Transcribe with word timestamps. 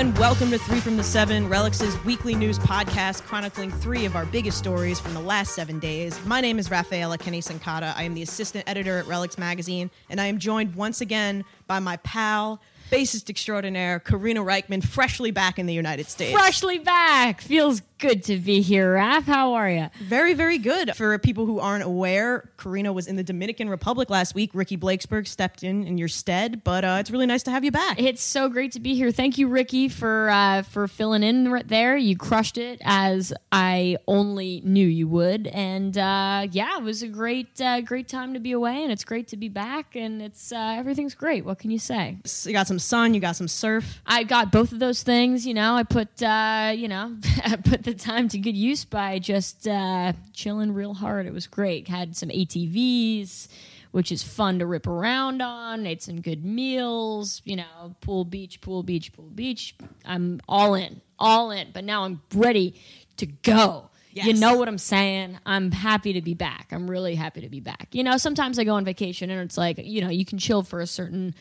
and 0.00 0.16
welcome 0.16 0.48
to 0.48 0.56
Three 0.56 0.80
from 0.80 0.96
the 0.96 1.04
Seven, 1.04 1.46
Relix's 1.46 2.02
weekly 2.06 2.34
news 2.34 2.58
podcast 2.58 3.20
chronicling 3.24 3.70
three 3.70 4.06
of 4.06 4.16
our 4.16 4.24
biggest 4.24 4.56
stories 4.56 4.98
from 4.98 5.12
the 5.12 5.20
last 5.20 5.54
seven 5.54 5.78
days. 5.78 6.18
My 6.24 6.40
name 6.40 6.58
is 6.58 6.70
Rafaela 6.70 7.18
Kenny 7.18 7.42
Sankata. 7.42 7.94
I 7.94 8.04
am 8.04 8.14
the 8.14 8.22
assistant 8.22 8.64
editor 8.66 8.96
at 8.96 9.04
Relix 9.04 9.36
Magazine, 9.36 9.90
and 10.08 10.18
I 10.18 10.24
am 10.24 10.38
joined 10.38 10.74
once 10.74 11.02
again 11.02 11.44
by 11.66 11.80
my 11.80 11.98
pal, 11.98 12.62
bassist 12.90 13.28
extraordinaire, 13.28 13.98
Karina 14.00 14.40
Rykman, 14.40 14.82
freshly 14.82 15.32
back 15.32 15.58
in 15.58 15.66
the 15.66 15.74
United 15.74 16.06
States. 16.06 16.32
Freshly 16.32 16.78
back. 16.78 17.42
Feels 17.42 17.82
good 18.00 18.24
to 18.24 18.38
be 18.38 18.62
here, 18.62 18.94
Raph. 18.94 19.24
How 19.24 19.52
are 19.52 19.68
you? 19.68 19.90
Very, 20.00 20.32
very 20.32 20.56
good. 20.56 20.96
For 20.96 21.18
people 21.18 21.44
who 21.44 21.60
aren't 21.60 21.84
aware, 21.84 22.48
Karina 22.56 22.94
was 22.94 23.06
in 23.06 23.16
the 23.16 23.22
Dominican 23.22 23.68
Republic 23.68 24.08
last 24.08 24.34
week. 24.34 24.50
Ricky 24.54 24.76
Blakesberg 24.76 25.26
stepped 25.26 25.62
in 25.62 25.86
in 25.86 25.98
your 25.98 26.08
stead, 26.08 26.64
but 26.64 26.82
uh, 26.82 26.96
it's 26.98 27.10
really 27.10 27.26
nice 27.26 27.42
to 27.42 27.50
have 27.50 27.62
you 27.62 27.70
back. 27.70 28.00
It's 28.00 28.22
so 28.22 28.48
great 28.48 28.72
to 28.72 28.80
be 28.80 28.94
here. 28.94 29.10
Thank 29.10 29.36
you, 29.36 29.48
Ricky, 29.48 29.88
for 29.88 30.30
uh, 30.30 30.62
for 30.62 30.88
filling 30.88 31.22
in 31.22 31.50
right 31.50 31.66
there. 31.68 31.96
You 31.96 32.16
crushed 32.16 32.56
it 32.56 32.80
as 32.84 33.34
I 33.52 33.98
only 34.08 34.62
knew 34.64 34.86
you 34.86 35.06
would, 35.08 35.46
and 35.48 35.96
uh, 35.98 36.48
yeah, 36.50 36.78
it 36.78 36.82
was 36.82 37.02
a 37.02 37.08
great 37.08 37.60
uh, 37.60 37.82
great 37.82 38.08
time 38.08 38.32
to 38.32 38.40
be 38.40 38.52
away, 38.52 38.82
and 38.82 38.90
it's 38.90 39.04
great 39.04 39.28
to 39.28 39.36
be 39.36 39.50
back, 39.50 39.94
and 39.94 40.22
it's 40.22 40.52
uh, 40.52 40.74
everything's 40.78 41.14
great. 41.14 41.44
What 41.44 41.58
can 41.58 41.70
you 41.70 41.78
say? 41.78 42.16
You 42.44 42.52
got 42.52 42.66
some 42.66 42.78
sun, 42.78 43.12
you 43.12 43.20
got 43.20 43.36
some 43.36 43.48
surf. 43.48 44.00
I 44.06 44.24
got 44.24 44.50
both 44.50 44.72
of 44.72 44.78
those 44.78 45.02
things. 45.02 45.46
You 45.46 45.52
know, 45.52 45.74
I 45.74 45.82
put 45.82 46.22
uh, 46.22 46.72
you 46.74 46.88
know 46.88 47.18
put 47.64 47.84
the 47.84 47.89
time 47.94 48.28
to 48.28 48.38
good 48.38 48.56
use 48.56 48.84
by 48.84 49.18
just 49.18 49.66
uh, 49.66 50.12
chilling 50.32 50.72
real 50.72 50.94
hard. 50.94 51.26
It 51.26 51.32
was 51.32 51.46
great. 51.46 51.88
Had 51.88 52.16
some 52.16 52.28
ATVs, 52.28 53.48
which 53.90 54.12
is 54.12 54.22
fun 54.22 54.58
to 54.58 54.66
rip 54.66 54.86
around 54.86 55.42
on. 55.42 55.86
Ate 55.86 56.02
some 56.02 56.20
good 56.20 56.44
meals. 56.44 57.42
You 57.44 57.56
know, 57.56 57.94
pool, 58.00 58.24
beach, 58.24 58.60
pool, 58.60 58.82
beach, 58.82 59.12
pool, 59.12 59.30
beach. 59.34 59.74
I'm 60.04 60.40
all 60.48 60.74
in, 60.74 61.00
all 61.18 61.50
in. 61.50 61.68
But 61.72 61.84
now 61.84 62.04
I'm 62.04 62.20
ready 62.34 62.80
to 63.16 63.26
go. 63.26 63.90
You 64.12 64.34
know 64.34 64.56
what 64.56 64.68
I'm 64.68 64.78
saying? 64.78 65.38
I'm 65.46 65.70
happy 65.70 66.14
to 66.14 66.20
be 66.20 66.34
back. 66.34 66.68
I'm 66.72 66.90
really 66.90 67.14
happy 67.14 67.42
to 67.42 67.48
be 67.48 67.60
back. 67.60 67.88
You 67.92 68.02
know, 68.02 68.16
sometimes 68.16 68.58
I 68.58 68.64
go 68.64 68.74
on 68.74 68.84
vacation 68.84 69.30
and 69.30 69.40
it's 69.40 69.56
like, 69.56 69.78
you 69.78 70.00
know, 70.00 70.08
you 70.08 70.24
can 70.24 70.38
chill 70.38 70.62
for 70.62 70.80
a 70.80 70.86
certain 70.86 71.34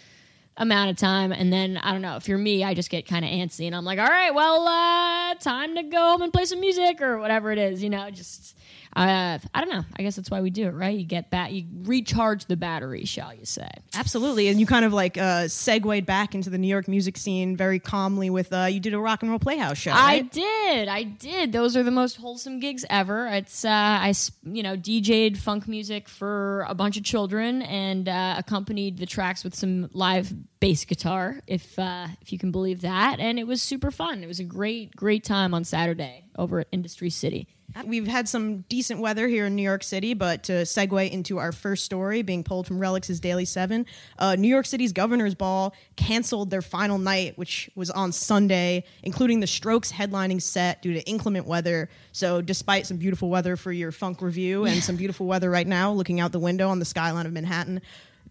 amount 0.59 0.91
of 0.91 0.97
time. 0.97 1.31
And 1.31 1.51
then 1.51 1.77
I 1.77 1.91
don't 1.91 2.01
know, 2.03 2.17
if 2.17 2.27
you're 2.27 2.37
me, 2.37 2.63
I 2.63 2.73
just 2.75 2.89
get 2.91 3.07
kind 3.07 3.25
of 3.25 3.31
antsy 3.31 3.65
and 3.65 3.75
I'm 3.75 3.85
like, 3.85 3.97
"All 3.97 4.05
right, 4.05 4.33
well, 4.33 4.67
uh 4.67 5.35
time 5.35 5.75
to 5.75 5.83
go 5.83 5.97
home 5.97 6.21
and 6.21 6.31
play 6.33 6.45
some 6.45 6.59
music 6.59 7.01
or 7.01 7.17
whatever 7.17 7.51
it 7.51 7.57
is, 7.57 7.81
you 7.81 7.89
know, 7.89 8.09
just 8.11 8.55
uh, 8.95 9.37
I 9.53 9.61
don't 9.61 9.69
know. 9.69 9.83
I 9.97 10.01
guess 10.03 10.15
that's 10.15 10.31
why 10.31 10.41
we 10.41 10.49
do 10.49 10.65
it, 10.67 10.71
right? 10.71 10.97
You 10.97 11.05
get 11.05 11.29
back, 11.29 11.51
you 11.51 11.65
recharge 11.83 12.45
the 12.45 12.57
battery, 12.57 13.05
shall 13.05 13.33
you 13.33 13.45
say? 13.45 13.69
Absolutely, 13.95 14.47
and 14.47 14.59
you 14.59 14.65
kind 14.65 14.83
of 14.83 14.93
like 14.93 15.17
uh, 15.17 15.47
segued 15.47 16.05
back 16.05 16.33
into 16.33 16.49
the 16.49 16.57
New 16.57 16.67
York 16.67 16.87
music 16.87 17.15
scene 17.17 17.55
very 17.55 17.79
calmly 17.79 18.29
with 18.29 18.51
uh, 18.51 18.65
you 18.65 18.79
did 18.79 18.93
a 18.93 18.99
rock 18.99 19.21
and 19.21 19.29
roll 19.29 19.39
playhouse 19.39 19.77
show. 19.77 19.91
I 19.93 20.21
did. 20.21 20.87
I 20.87 21.03
did. 21.03 21.51
Those 21.51 21.77
are 21.77 21.83
the 21.83 21.91
most 21.91 22.17
wholesome 22.17 22.59
gigs 22.59 22.83
ever. 22.89 23.27
It's 23.27 23.63
uh, 23.63 23.69
I 23.69 24.09
s- 24.09 24.31
you 24.43 24.63
know 24.63 24.75
DJ'd 24.75 25.37
funk 25.37 25.67
music 25.67 26.09
for 26.09 26.65
a 26.67 26.73
bunch 26.73 26.97
of 26.97 27.03
children 27.03 27.61
and 27.61 28.09
uh, 28.09 28.35
accompanied 28.37 28.97
the 28.97 29.05
tracks 29.05 29.43
with 29.43 29.53
some 29.55 29.89
live 29.93 30.33
bass 30.59 30.83
guitar, 30.85 31.39
if 31.47 31.77
uh, 31.77 32.07
if 32.21 32.33
you 32.33 32.39
can 32.39 32.51
believe 32.51 32.81
that. 32.81 33.19
And 33.19 33.37
it 33.39 33.45
was 33.45 33.61
super 33.61 33.91
fun. 33.91 34.23
It 34.23 34.27
was 34.27 34.39
a 34.39 34.43
great 34.43 34.95
great 34.95 35.23
time 35.23 35.53
on 35.53 35.63
Saturday 35.63 36.25
over 36.35 36.61
at 36.61 36.67
Industry 36.71 37.09
City. 37.11 37.47
We've 37.85 38.07
had 38.07 38.27
some 38.27 38.61
decent 38.61 38.99
weather 38.99 39.27
here 39.27 39.45
in 39.45 39.55
New 39.55 39.63
York 39.63 39.83
City, 39.83 40.13
but 40.13 40.43
to 40.43 40.63
segue 40.63 41.09
into 41.11 41.37
our 41.37 41.51
first 41.51 41.85
story, 41.85 42.23
being 42.23 42.43
pulled 42.43 42.65
from 42.65 42.79
Relix's 42.79 43.19
Daily 43.19 43.45
Seven, 43.45 43.85
uh, 44.17 44.35
New 44.35 44.47
York 44.47 44.65
City's 44.65 44.91
Governor's 44.91 45.35
Ball 45.35 45.73
canceled 45.95 46.49
their 46.49 46.63
final 46.63 46.97
night, 46.97 47.37
which 47.37 47.69
was 47.75 47.89
on 47.91 48.11
Sunday, 48.11 48.83
including 49.03 49.39
the 49.39 49.47
Strokes 49.47 49.91
headlining 49.91 50.41
set 50.41 50.81
due 50.81 50.93
to 50.93 51.01
inclement 51.07 51.45
weather. 51.45 51.89
So, 52.11 52.41
despite 52.41 52.87
some 52.87 52.97
beautiful 52.97 53.29
weather 53.29 53.55
for 53.55 53.71
your 53.71 53.91
funk 53.91 54.21
review 54.21 54.65
and 54.65 54.83
some 54.83 54.95
beautiful 54.95 55.27
weather 55.27 55.49
right 55.49 55.67
now, 55.67 55.91
looking 55.91 56.19
out 56.19 56.31
the 56.31 56.39
window 56.39 56.69
on 56.69 56.79
the 56.79 56.85
skyline 56.85 57.27
of 57.27 57.33
Manhattan, 57.33 57.81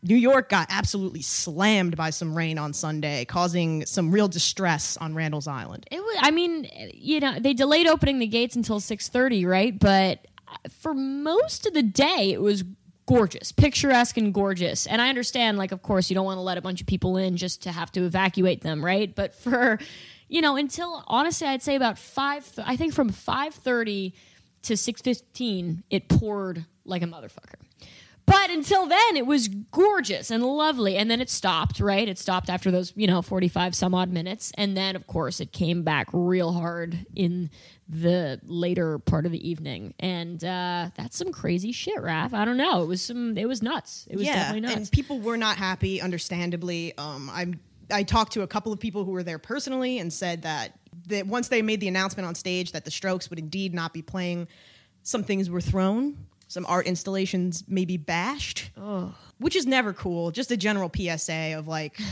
New 0.02 0.16
York 0.16 0.48
got 0.48 0.68
absolutely 0.70 1.22
slammed 1.22 1.96
by 1.96 2.10
some 2.10 2.36
rain 2.36 2.58
on 2.58 2.72
Sunday, 2.72 3.24
causing 3.24 3.84
some 3.84 4.10
real 4.10 4.28
distress 4.28 4.96
on 4.96 5.14
Randall's 5.14 5.48
Island. 5.48 5.86
It 5.90 6.00
was. 6.00 6.16
I 6.20 6.30
mean, 6.30 6.68
you 6.94 7.20
know, 7.20 7.38
they 7.38 7.52
delayed 7.52 7.86
opening 7.86 8.18
the 8.18 8.26
gates 8.26 8.54
until 8.56 8.80
six 8.80 9.08
thirty, 9.08 9.44
right? 9.44 9.76
But 9.78 10.26
uh, 10.46 10.68
for 10.80 10.94
most 10.94 11.66
of 11.66 11.74
the 11.74 11.82
day, 11.82 12.30
it 12.32 12.40
was 12.40 12.64
gorgeous, 13.06 13.52
picturesque, 13.52 14.16
and 14.18 14.34
gorgeous. 14.34 14.86
And 14.86 15.00
I 15.00 15.08
understand, 15.08 15.58
like, 15.58 15.72
of 15.72 15.82
course, 15.82 16.10
you 16.10 16.14
don't 16.14 16.26
want 16.26 16.36
to 16.36 16.42
let 16.42 16.58
a 16.58 16.60
bunch 16.60 16.80
of 16.80 16.86
people 16.86 17.16
in 17.16 17.36
just 17.36 17.62
to 17.62 17.72
have 17.72 17.90
to 17.92 18.04
evacuate 18.04 18.60
them, 18.60 18.84
right? 18.84 19.14
But 19.14 19.34
for, 19.34 19.78
you 20.28 20.42
know, 20.42 20.56
until 20.56 21.02
honestly, 21.06 21.48
I'd 21.48 21.62
say 21.62 21.74
about 21.74 21.98
five. 21.98 22.48
I 22.64 22.76
think 22.76 22.94
from 22.94 23.08
five 23.08 23.54
thirty 23.54 24.14
to 24.62 24.76
six 24.76 25.00
fifteen, 25.00 25.82
it 25.90 26.08
poured 26.08 26.66
like 26.84 27.02
a 27.02 27.06
motherfucker. 27.06 27.56
But 28.28 28.50
until 28.50 28.86
then, 28.86 29.16
it 29.16 29.26
was 29.26 29.48
gorgeous 29.48 30.30
and 30.30 30.44
lovely. 30.44 30.96
And 30.96 31.10
then 31.10 31.20
it 31.20 31.30
stopped, 31.30 31.80
right? 31.80 32.06
It 32.06 32.18
stopped 32.18 32.50
after 32.50 32.70
those, 32.70 32.92
you 32.94 33.06
know, 33.06 33.22
45 33.22 33.74
some 33.74 33.94
odd 33.94 34.10
minutes. 34.10 34.52
And 34.56 34.76
then, 34.76 34.96
of 34.96 35.06
course, 35.06 35.40
it 35.40 35.52
came 35.52 35.82
back 35.82 36.08
real 36.12 36.52
hard 36.52 37.06
in 37.14 37.50
the 37.88 38.38
later 38.44 38.98
part 38.98 39.24
of 39.24 39.32
the 39.32 39.48
evening. 39.48 39.94
And 39.98 40.44
uh, 40.44 40.90
that's 40.94 41.16
some 41.16 41.32
crazy 41.32 41.72
shit, 41.72 41.96
Raph. 41.96 42.34
I 42.34 42.44
don't 42.44 42.58
know. 42.58 42.82
It 42.82 42.86
was 42.86 43.02
some, 43.02 43.38
it 43.38 43.48
was 43.48 43.62
nuts. 43.62 44.06
It 44.10 44.16
was 44.16 44.26
definitely 44.26 44.60
nuts. 44.60 44.76
And 44.76 44.90
people 44.90 45.20
were 45.20 45.38
not 45.38 45.56
happy, 45.56 46.00
understandably. 46.00 46.96
Um, 46.98 47.30
I'm 47.32 47.60
I 47.90 48.02
talked 48.02 48.32
to 48.32 48.42
a 48.42 48.46
couple 48.46 48.72
of 48.72 48.78
people 48.78 49.04
who 49.04 49.12
were 49.12 49.22
there 49.22 49.38
personally 49.38 49.98
and 49.98 50.12
said 50.12 50.42
that 50.42 50.78
that 51.06 51.26
once 51.26 51.48
they 51.48 51.62
made 51.62 51.80
the 51.80 51.88
announcement 51.88 52.26
on 52.26 52.34
stage 52.34 52.72
that 52.72 52.84
the 52.84 52.90
Strokes 52.90 53.30
would 53.30 53.38
indeed 53.38 53.72
not 53.72 53.92
be 53.92 54.02
playing, 54.02 54.48
some 55.02 55.22
things 55.22 55.48
were 55.48 55.60
thrown, 55.60 56.18
some 56.48 56.66
art 56.66 56.86
installations 56.86 57.62
maybe 57.68 57.96
bashed, 57.96 58.70
which 59.38 59.54
is 59.54 59.66
never 59.66 59.92
cool. 59.92 60.30
Just 60.30 60.50
a 60.50 60.56
general 60.56 60.90
PSA 60.94 61.54
of 61.56 61.68
like. 61.68 61.98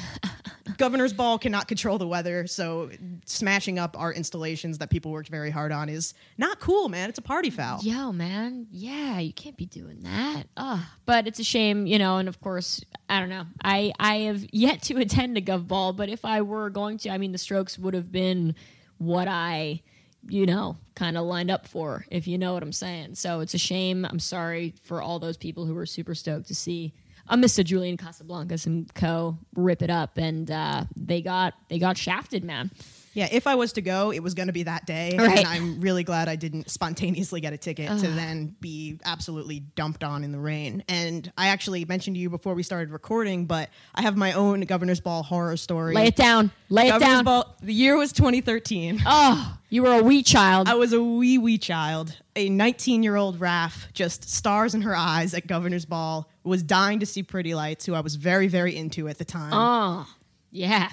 Governor's 0.79 1.13
Ball 1.13 1.39
cannot 1.39 1.69
control 1.69 1.97
the 1.97 2.07
weather, 2.07 2.47
so 2.47 2.91
smashing 3.25 3.79
up 3.79 3.97
art 3.99 4.17
installations 4.17 4.79
that 4.79 4.91
people 4.91 5.11
worked 5.11 5.29
very 5.29 5.51
hard 5.51 5.73
on 5.73 5.89
is 5.89 6.13
not 6.37 6.61
cool, 6.61 6.89
man. 6.89 7.09
It's 7.09 7.19
a 7.19 7.23
party 7.23 7.51
foul. 7.51 7.81
Yo, 7.83 8.13
man. 8.13 8.67
Yeah, 8.71 9.19
you 9.21 9.33
can't 9.33 9.57
be 9.57 9.65
doing 9.67 10.01
that. 10.03 10.45
Ugh. 10.57 10.81
But 11.07 11.27
it's 11.27 11.39
a 11.39 11.45
shame, 11.45 11.87
you 11.87 11.99
know, 11.99 12.19
and 12.19 12.29
of 12.29 12.41
course, 12.41 12.85
I 13.09 13.21
don't 13.21 13.29
know. 13.29 13.45
I, 13.65 13.93
I 13.99 14.17
have 14.23 14.45
yet 14.53 14.83
to 14.83 14.97
attend 15.01 15.39
a 15.39 15.41
Gov 15.41 15.67
Ball, 15.67 15.93
but 15.93 16.09
if 16.09 16.25
I 16.25 16.43
were 16.43 16.69
going 16.69 16.99
to, 16.99 17.11
I 17.11 17.17
mean, 17.19 17.33
the 17.33 17.39
strokes 17.39 17.79
would 17.79 17.95
have 17.95 18.13
been 18.13 18.55
what 18.99 19.29
I, 19.29 19.83
you 20.29 20.47
know, 20.47 20.77
kind 20.95 21.17
of 21.17 21.25
lined 21.25 21.51
up 21.51 21.67
for, 21.67 22.05
if 22.11 22.27
you 22.27 22.39
know 22.39 22.55
what 22.55 22.63
I'm 22.63 22.73
saying. 22.73 23.15
So 23.15 23.41
it's 23.41 23.55
a 23.55 23.59
shame. 23.59 24.05
I'm 24.05 24.19
sorry 24.19 24.75
for 24.83 25.03
all 25.03 25.19
those 25.19 25.37
people 25.37 25.67
who 25.67 25.75
were 25.75 25.87
super 25.87 26.15
stoked 26.15 26.49
to 26.49 26.55
see 26.55 26.93
a 27.29 27.37
Mr. 27.37 27.65
Julian 27.65 27.97
Casablancas 27.97 28.67
and 28.67 28.93
co 28.95 29.39
rip 29.55 29.83
it 29.83 29.91
up, 29.91 30.17
and 30.17 30.51
uh, 30.51 30.85
they 30.97 31.21
got 31.21 31.55
they 31.69 31.79
got 31.79 31.97
shafted, 31.97 32.45
man. 32.45 32.71
Yeah, 33.17 33.29
if 33.33 33.47
I 33.47 33.55
was 33.55 33.73
to 33.73 33.81
go, 33.81 34.13
it 34.13 34.23
was 34.23 34.35
going 34.35 34.49
to 34.49 34.53
be 34.53 34.65
that 34.65 34.85
day. 34.85 35.17
Right. 35.19 35.39
And 35.39 35.47
I'm 35.47 35.81
really 35.81 36.05
glad 36.05 36.29
I 36.29 36.37
didn't 36.37 36.69
spontaneously 36.71 37.41
get 37.41 37.55
a 37.55 37.57
ticket 37.57 37.89
to 37.89 38.09
then 38.09 38.55
be 38.61 39.01
absolutely 39.07 39.61
dumped 39.61 40.05
on 40.05 40.23
in 40.23 40.33
the 40.33 40.39
rain. 40.39 40.85
And 40.87 41.33
I 41.39 41.49
actually 41.49 41.87
mentioned 41.87 42.17
to 42.17 42.21
you 42.21 42.29
before 42.29 42.53
we 42.53 42.63
started 42.63 42.91
recording, 42.91 43.47
but 43.47 43.71
I 43.95 44.03
have 44.03 44.19
my 44.19 44.33
own 44.33 44.61
Governor's 44.61 45.01
Ball 45.01 45.23
horror 45.23 45.57
story. 45.57 45.95
Lay 45.95 46.09
it 46.09 46.17
down, 46.17 46.51
lay 46.69 46.89
it 46.89 46.91
Governor's 46.91 47.15
down. 47.15 47.25
Ball, 47.25 47.57
the 47.63 47.73
year 47.73 47.97
was 47.97 48.13
2013. 48.13 49.01
Oh, 49.07 49.57
you 49.71 49.83
were 49.83 49.99
a 49.99 50.03
wee 50.03 50.23
child. 50.23 50.69
I 50.69 50.75
was 50.75 50.93
a 50.93 51.03
wee, 51.03 51.39
wee 51.39 51.57
child. 51.57 52.15
A 52.37 52.51
19 52.51 53.03
year 53.03 53.17
old 53.17 53.41
Raph, 53.41 53.91
just 53.95 54.29
stars 54.29 54.75
in 54.75 54.83
her 54.83 54.95
eyes 54.95 55.33
at 55.33 55.47
Governor's 55.47 55.87
Ball, 55.87 56.29
was 56.45 56.63
dying 56.63 57.01
to 57.01 57.07
see 57.07 57.23
Pretty 57.23 57.55
Lights, 57.55 57.87
who 57.87 57.95
I 57.95 58.01
was 58.01 58.17
very, 58.17 58.47
very 58.47 58.77
into 58.77 59.09
at 59.09 59.17
the 59.17 59.25
time. 59.25 59.53
Oh, 59.55 60.07
yeah. 60.51 60.91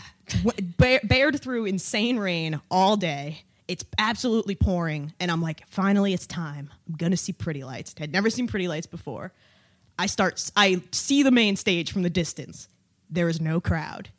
Bared 0.77 1.41
through 1.41 1.65
insane 1.65 2.17
rain 2.17 2.61
all 2.69 2.97
day. 2.97 3.43
It's 3.67 3.85
absolutely 3.97 4.55
pouring, 4.55 5.13
and 5.19 5.31
I'm 5.31 5.41
like, 5.41 5.67
finally, 5.69 6.13
it's 6.13 6.27
time. 6.27 6.69
I'm 6.87 6.95
gonna 6.95 7.17
see 7.17 7.31
Pretty 7.31 7.63
Lights. 7.63 7.95
I'd 7.99 8.11
never 8.11 8.29
seen 8.29 8.47
Pretty 8.47 8.67
Lights 8.67 8.87
before. 8.87 9.31
I 9.97 10.07
start. 10.07 10.51
I 10.55 10.81
see 10.91 11.23
the 11.23 11.31
main 11.31 11.55
stage 11.55 11.91
from 11.91 12.01
the 12.01 12.09
distance. 12.09 12.67
There 13.09 13.29
is 13.29 13.39
no 13.39 13.61
crowd. 13.61 14.09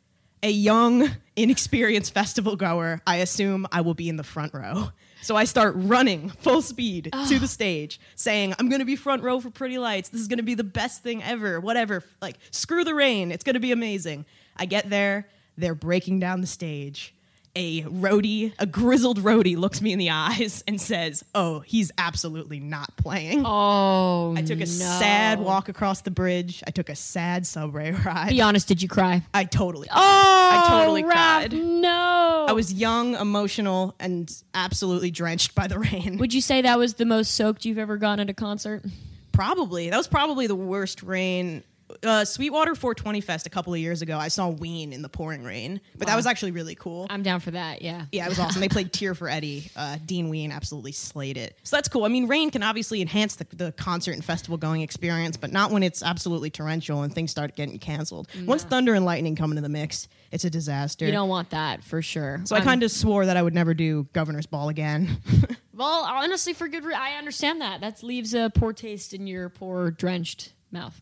A 0.41 0.49
young, 0.49 1.09
inexperienced 1.35 2.13
festival 2.13 2.55
goer. 2.55 3.01
I 3.05 3.17
assume 3.17 3.67
I 3.71 3.81
will 3.81 3.93
be 3.93 4.09
in 4.09 4.15
the 4.15 4.23
front 4.23 4.53
row. 4.53 4.89
So 5.21 5.35
I 5.35 5.45
start 5.45 5.73
running 5.75 6.29
full 6.29 6.61
speed 6.61 7.11
to 7.29 7.39
the 7.39 7.47
stage, 7.47 7.99
saying, 8.15 8.53
I'm 8.59 8.69
gonna 8.69 8.85
be 8.85 8.95
front 8.95 9.23
row 9.23 9.39
for 9.39 9.49
Pretty 9.49 9.79
Lights. 9.79 10.09
This 10.09 10.21
is 10.21 10.27
gonna 10.27 10.43
be 10.43 10.53
the 10.53 10.63
best 10.63 11.01
thing 11.03 11.23
ever. 11.23 11.59
Whatever. 11.59 12.03
Like, 12.21 12.37
screw 12.51 12.83
the 12.83 12.93
rain. 12.93 13.31
It's 13.31 13.43
gonna 13.43 13.59
be 13.59 13.71
amazing. 13.71 14.25
I 14.55 14.65
get 14.65 14.89
there, 14.89 15.27
they're 15.57 15.75
breaking 15.75 16.19
down 16.19 16.41
the 16.41 16.47
stage. 16.47 17.13
a 17.57 17.83
roadie, 17.83 18.51
a 18.59 18.65
grizzled 18.65 19.19
roadie, 19.19 19.55
looks 19.55 19.81
me 19.81 19.93
in 19.93 19.97
the 19.99 20.09
eyes 20.09 20.61
and 20.67 20.81
says, 20.81 21.23
"Oh, 21.33 21.61
he's 21.61 21.89
absolutely 21.97 22.59
not 22.59 22.97
playing." 22.97 23.43
Oh, 23.45 24.33
I 24.35 24.41
took 24.41 24.57
a 24.57 24.65
no. 24.65 24.65
sad 24.65 25.39
walk 25.39 25.69
across 25.69 26.01
the 26.01 26.11
bridge. 26.11 26.61
I 26.67 26.71
took 26.71 26.89
a 26.89 26.95
sad 26.97 27.47
subway 27.47 27.91
ride. 28.05 28.27
Be 28.27 28.41
honest, 28.41 28.67
did 28.67 28.81
you 28.81 28.89
cry? 28.89 29.23
I 29.33 29.45
totally. 29.45 29.87
Oh, 29.89 29.95
I 29.95 30.65
totally 30.67 31.03
Raph, 31.03 31.11
cried. 31.11 31.53
No. 31.53 32.45
I 32.49 32.51
was 32.51 32.73
young, 32.73 33.15
emotional, 33.15 33.95
and 34.01 34.29
absolutely 34.53 35.09
drenched 35.11 35.55
by 35.55 35.67
the 35.67 35.79
rain. 35.91 36.17
Would 36.17 36.33
you 36.33 36.41
say 36.41 36.61
that 36.61 36.77
was 36.77 36.95
the 36.95 37.05
most 37.05 37.35
soaked 37.35 37.63
you've 37.63 37.77
ever 37.77 37.95
gone 37.95 38.19
at 38.19 38.29
a 38.29 38.33
concert? 38.33 38.83
Probably. 39.31 39.89
That 39.89 39.97
was 39.97 40.07
probably 40.09 40.47
the 40.47 40.55
worst 40.55 41.03
rain. 41.03 41.63
Uh, 42.03 42.25
Sweetwater 42.25 42.73
420 42.73 43.21
Fest 43.21 43.45
a 43.45 43.49
couple 43.49 43.73
of 43.73 43.79
years 43.79 44.01
ago, 44.01 44.17
I 44.17 44.27
saw 44.27 44.49
Ween 44.49 44.91
in 44.91 45.01
the 45.01 45.09
pouring 45.09 45.43
rain, 45.43 45.81
but 45.97 46.07
that 46.07 46.15
was 46.15 46.25
actually 46.25 46.51
really 46.51 46.73
cool. 46.75 47.05
I'm 47.09 47.21
down 47.21 47.39
for 47.39 47.51
that. 47.51 47.81
Yeah. 47.81 48.05
yeah, 48.11 48.25
it 48.25 48.29
was 48.29 48.39
awesome. 48.39 48.59
They 48.61 48.69
played 48.69 48.91
Tear 48.91 49.13
for 49.13 49.29
Eddie. 49.29 49.69
Uh, 49.75 49.97
Dean 50.03 50.29
Ween 50.29 50.51
absolutely 50.51 50.93
slayed 50.93 51.37
it. 51.37 51.57
So 51.63 51.75
that's 51.75 51.87
cool. 51.87 52.03
I 52.03 52.07
mean, 52.07 52.27
rain 52.27 52.49
can 52.49 52.63
obviously 52.63 53.01
enhance 53.01 53.35
the, 53.35 53.45
the 53.55 53.71
concert 53.73 54.13
and 54.13 54.25
festival 54.25 54.57
going 54.57 54.81
experience, 54.81 55.37
but 55.37 55.51
not 55.51 55.71
when 55.71 55.83
it's 55.83 56.01
absolutely 56.01 56.49
torrential 56.49 57.03
and 57.03 57.13
things 57.13 57.29
start 57.31 57.55
getting 57.55 57.77
canceled. 57.77 58.29
Once 58.45 58.63
thunder 58.63 58.95
and 58.95 59.05
lightning 59.05 59.35
come 59.35 59.51
into 59.51 59.61
the 59.61 59.69
mix, 59.69 60.07
it's 60.31 60.43
a 60.43 60.49
disaster. 60.49 61.05
You 61.05 61.11
don't 61.11 61.29
want 61.29 61.51
that 61.51 61.83
for 61.83 62.01
sure. 62.01 62.41
so 62.45 62.55
I 62.55 62.61
kind 62.61 62.81
of 62.81 62.91
swore 62.91 63.27
that 63.27 63.37
I 63.37 63.43
would 63.43 63.53
never 63.53 63.73
do 63.75 64.07
Governor's 64.13 64.47
Ball 64.47 64.69
again. 64.69 65.17
Well, 65.75 66.05
honestly, 66.05 66.53
for 66.53 66.69
good 66.69 66.85
reason, 66.85 67.01
I 67.01 67.17
understand 67.17 67.59
that. 67.59 67.81
That 67.81 68.01
leaves 68.01 68.33
a 68.33 68.49
poor 68.49 68.71
taste 68.71 69.13
in 69.13 69.27
your 69.27 69.49
poor 69.49 69.91
drenched 69.91 70.53
mouth. 70.71 70.99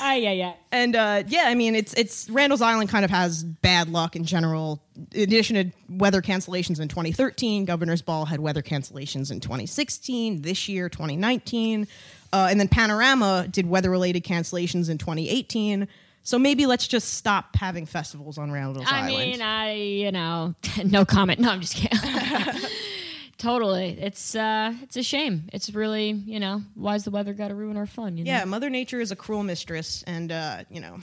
Ah, 0.00 0.14
yeah, 0.14 0.32
yeah. 0.32 0.52
And 0.72 0.96
uh, 0.96 1.22
yeah, 1.28 1.44
I 1.46 1.54
mean, 1.54 1.74
it's 1.74 1.92
it's 1.94 2.28
Randall's 2.30 2.62
Island 2.62 2.88
kind 2.88 3.04
of 3.04 3.10
has 3.10 3.44
bad 3.44 3.88
luck 3.88 4.16
in 4.16 4.24
general. 4.24 4.82
In 5.12 5.22
addition 5.22 5.56
to 5.56 5.76
weather 5.88 6.22
cancellations 6.22 6.80
in 6.80 6.88
2013, 6.88 7.64
Governor's 7.64 8.02
Ball 8.02 8.24
had 8.24 8.40
weather 8.40 8.62
cancellations 8.62 9.30
in 9.30 9.40
2016. 9.40 10.42
This 10.42 10.68
year, 10.68 10.88
2019, 10.88 11.86
uh, 12.32 12.48
and 12.50 12.58
then 12.58 12.68
Panorama 12.68 13.46
did 13.50 13.68
weather-related 13.68 14.24
cancellations 14.24 14.88
in 14.88 14.98
2018. 14.98 15.86
So 16.22 16.38
maybe 16.38 16.66
let's 16.66 16.86
just 16.86 17.14
stop 17.14 17.56
having 17.56 17.86
festivals 17.86 18.38
on 18.38 18.50
Randall's 18.50 18.86
I 18.90 19.00
Island. 19.00 19.14
I 19.14 19.18
mean, 19.18 19.42
I 19.42 19.74
you 19.74 20.12
know, 20.12 20.54
no 20.84 21.04
comment. 21.04 21.40
No, 21.40 21.50
I'm 21.50 21.60
just 21.60 21.76
kidding. 21.76 21.98
totally, 23.40 23.98
it's 24.00 24.34
uh, 24.34 24.74
it's 24.82 24.96
a 24.96 25.02
shame. 25.02 25.48
It's 25.52 25.70
really 25.74 26.10
you 26.10 26.38
know, 26.38 26.62
why's 26.74 27.04
the 27.04 27.10
weather 27.10 27.32
got 27.32 27.48
to 27.48 27.54
ruin 27.54 27.76
our 27.76 27.86
fun? 27.86 28.16
You 28.16 28.24
know? 28.24 28.30
yeah, 28.30 28.44
Mother 28.44 28.70
Nature 28.70 29.00
is 29.00 29.10
a 29.10 29.16
cruel 29.16 29.42
mistress, 29.42 30.04
and 30.06 30.30
uh, 30.30 30.64
you 30.70 30.80
know, 30.80 30.98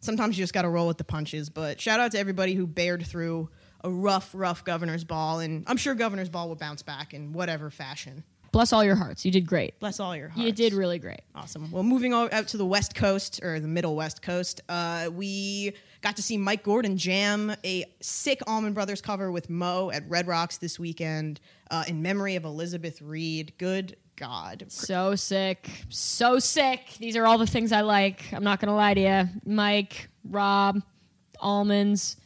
sometimes 0.00 0.36
you 0.36 0.42
just 0.42 0.54
got 0.54 0.62
to 0.62 0.68
roll 0.68 0.88
with 0.88 0.98
the 0.98 1.04
punches. 1.04 1.50
But 1.50 1.80
shout 1.80 2.00
out 2.00 2.12
to 2.12 2.18
everybody 2.18 2.54
who 2.54 2.66
bared 2.66 3.06
through 3.06 3.50
a 3.84 3.90
rough, 3.90 4.30
rough 4.34 4.64
Governor's 4.64 5.04
Ball, 5.04 5.40
and 5.40 5.64
I'm 5.66 5.76
sure 5.76 5.94
Governor's 5.94 6.30
Ball 6.30 6.48
will 6.48 6.56
bounce 6.56 6.82
back 6.82 7.14
in 7.14 7.32
whatever 7.32 7.70
fashion. 7.70 8.24
Bless 8.56 8.72
all 8.72 8.82
your 8.82 8.94
hearts. 8.96 9.22
You 9.22 9.30
did 9.30 9.46
great. 9.46 9.78
Bless 9.80 10.00
all 10.00 10.16
your 10.16 10.28
hearts. 10.28 10.42
You 10.42 10.50
did 10.50 10.72
really 10.72 10.98
great. 10.98 11.20
Awesome. 11.34 11.70
Well, 11.70 11.82
moving 11.82 12.14
o- 12.14 12.30
out 12.32 12.48
to 12.48 12.56
the 12.56 12.64
West 12.64 12.94
Coast 12.94 13.38
or 13.42 13.60
the 13.60 13.68
Middle 13.68 13.94
West 13.94 14.22
Coast, 14.22 14.62
uh, 14.70 15.10
we 15.12 15.74
got 16.00 16.16
to 16.16 16.22
see 16.22 16.38
Mike 16.38 16.62
Gordon 16.62 16.96
jam 16.96 17.54
a 17.64 17.84
sick 18.00 18.40
Allman 18.46 18.72
Brothers 18.72 19.02
cover 19.02 19.30
with 19.30 19.50
Mo 19.50 19.90
at 19.90 20.08
Red 20.08 20.26
Rocks 20.26 20.56
this 20.56 20.78
weekend 20.78 21.38
uh, 21.70 21.84
in 21.86 22.00
memory 22.00 22.36
of 22.36 22.46
Elizabeth 22.46 23.02
Reed. 23.02 23.52
Good 23.58 23.98
God. 24.16 24.64
So 24.68 25.16
sick. 25.16 25.68
So 25.90 26.38
sick. 26.38 26.94
These 26.98 27.14
are 27.18 27.26
all 27.26 27.36
the 27.36 27.46
things 27.46 27.72
I 27.72 27.82
like. 27.82 28.32
I'm 28.32 28.42
not 28.42 28.58
going 28.58 28.68
to 28.68 28.74
lie 28.74 28.94
to 28.94 29.00
you. 29.02 29.28
Mike, 29.44 30.08
Rob, 30.24 30.80
Allmans, 31.42 32.16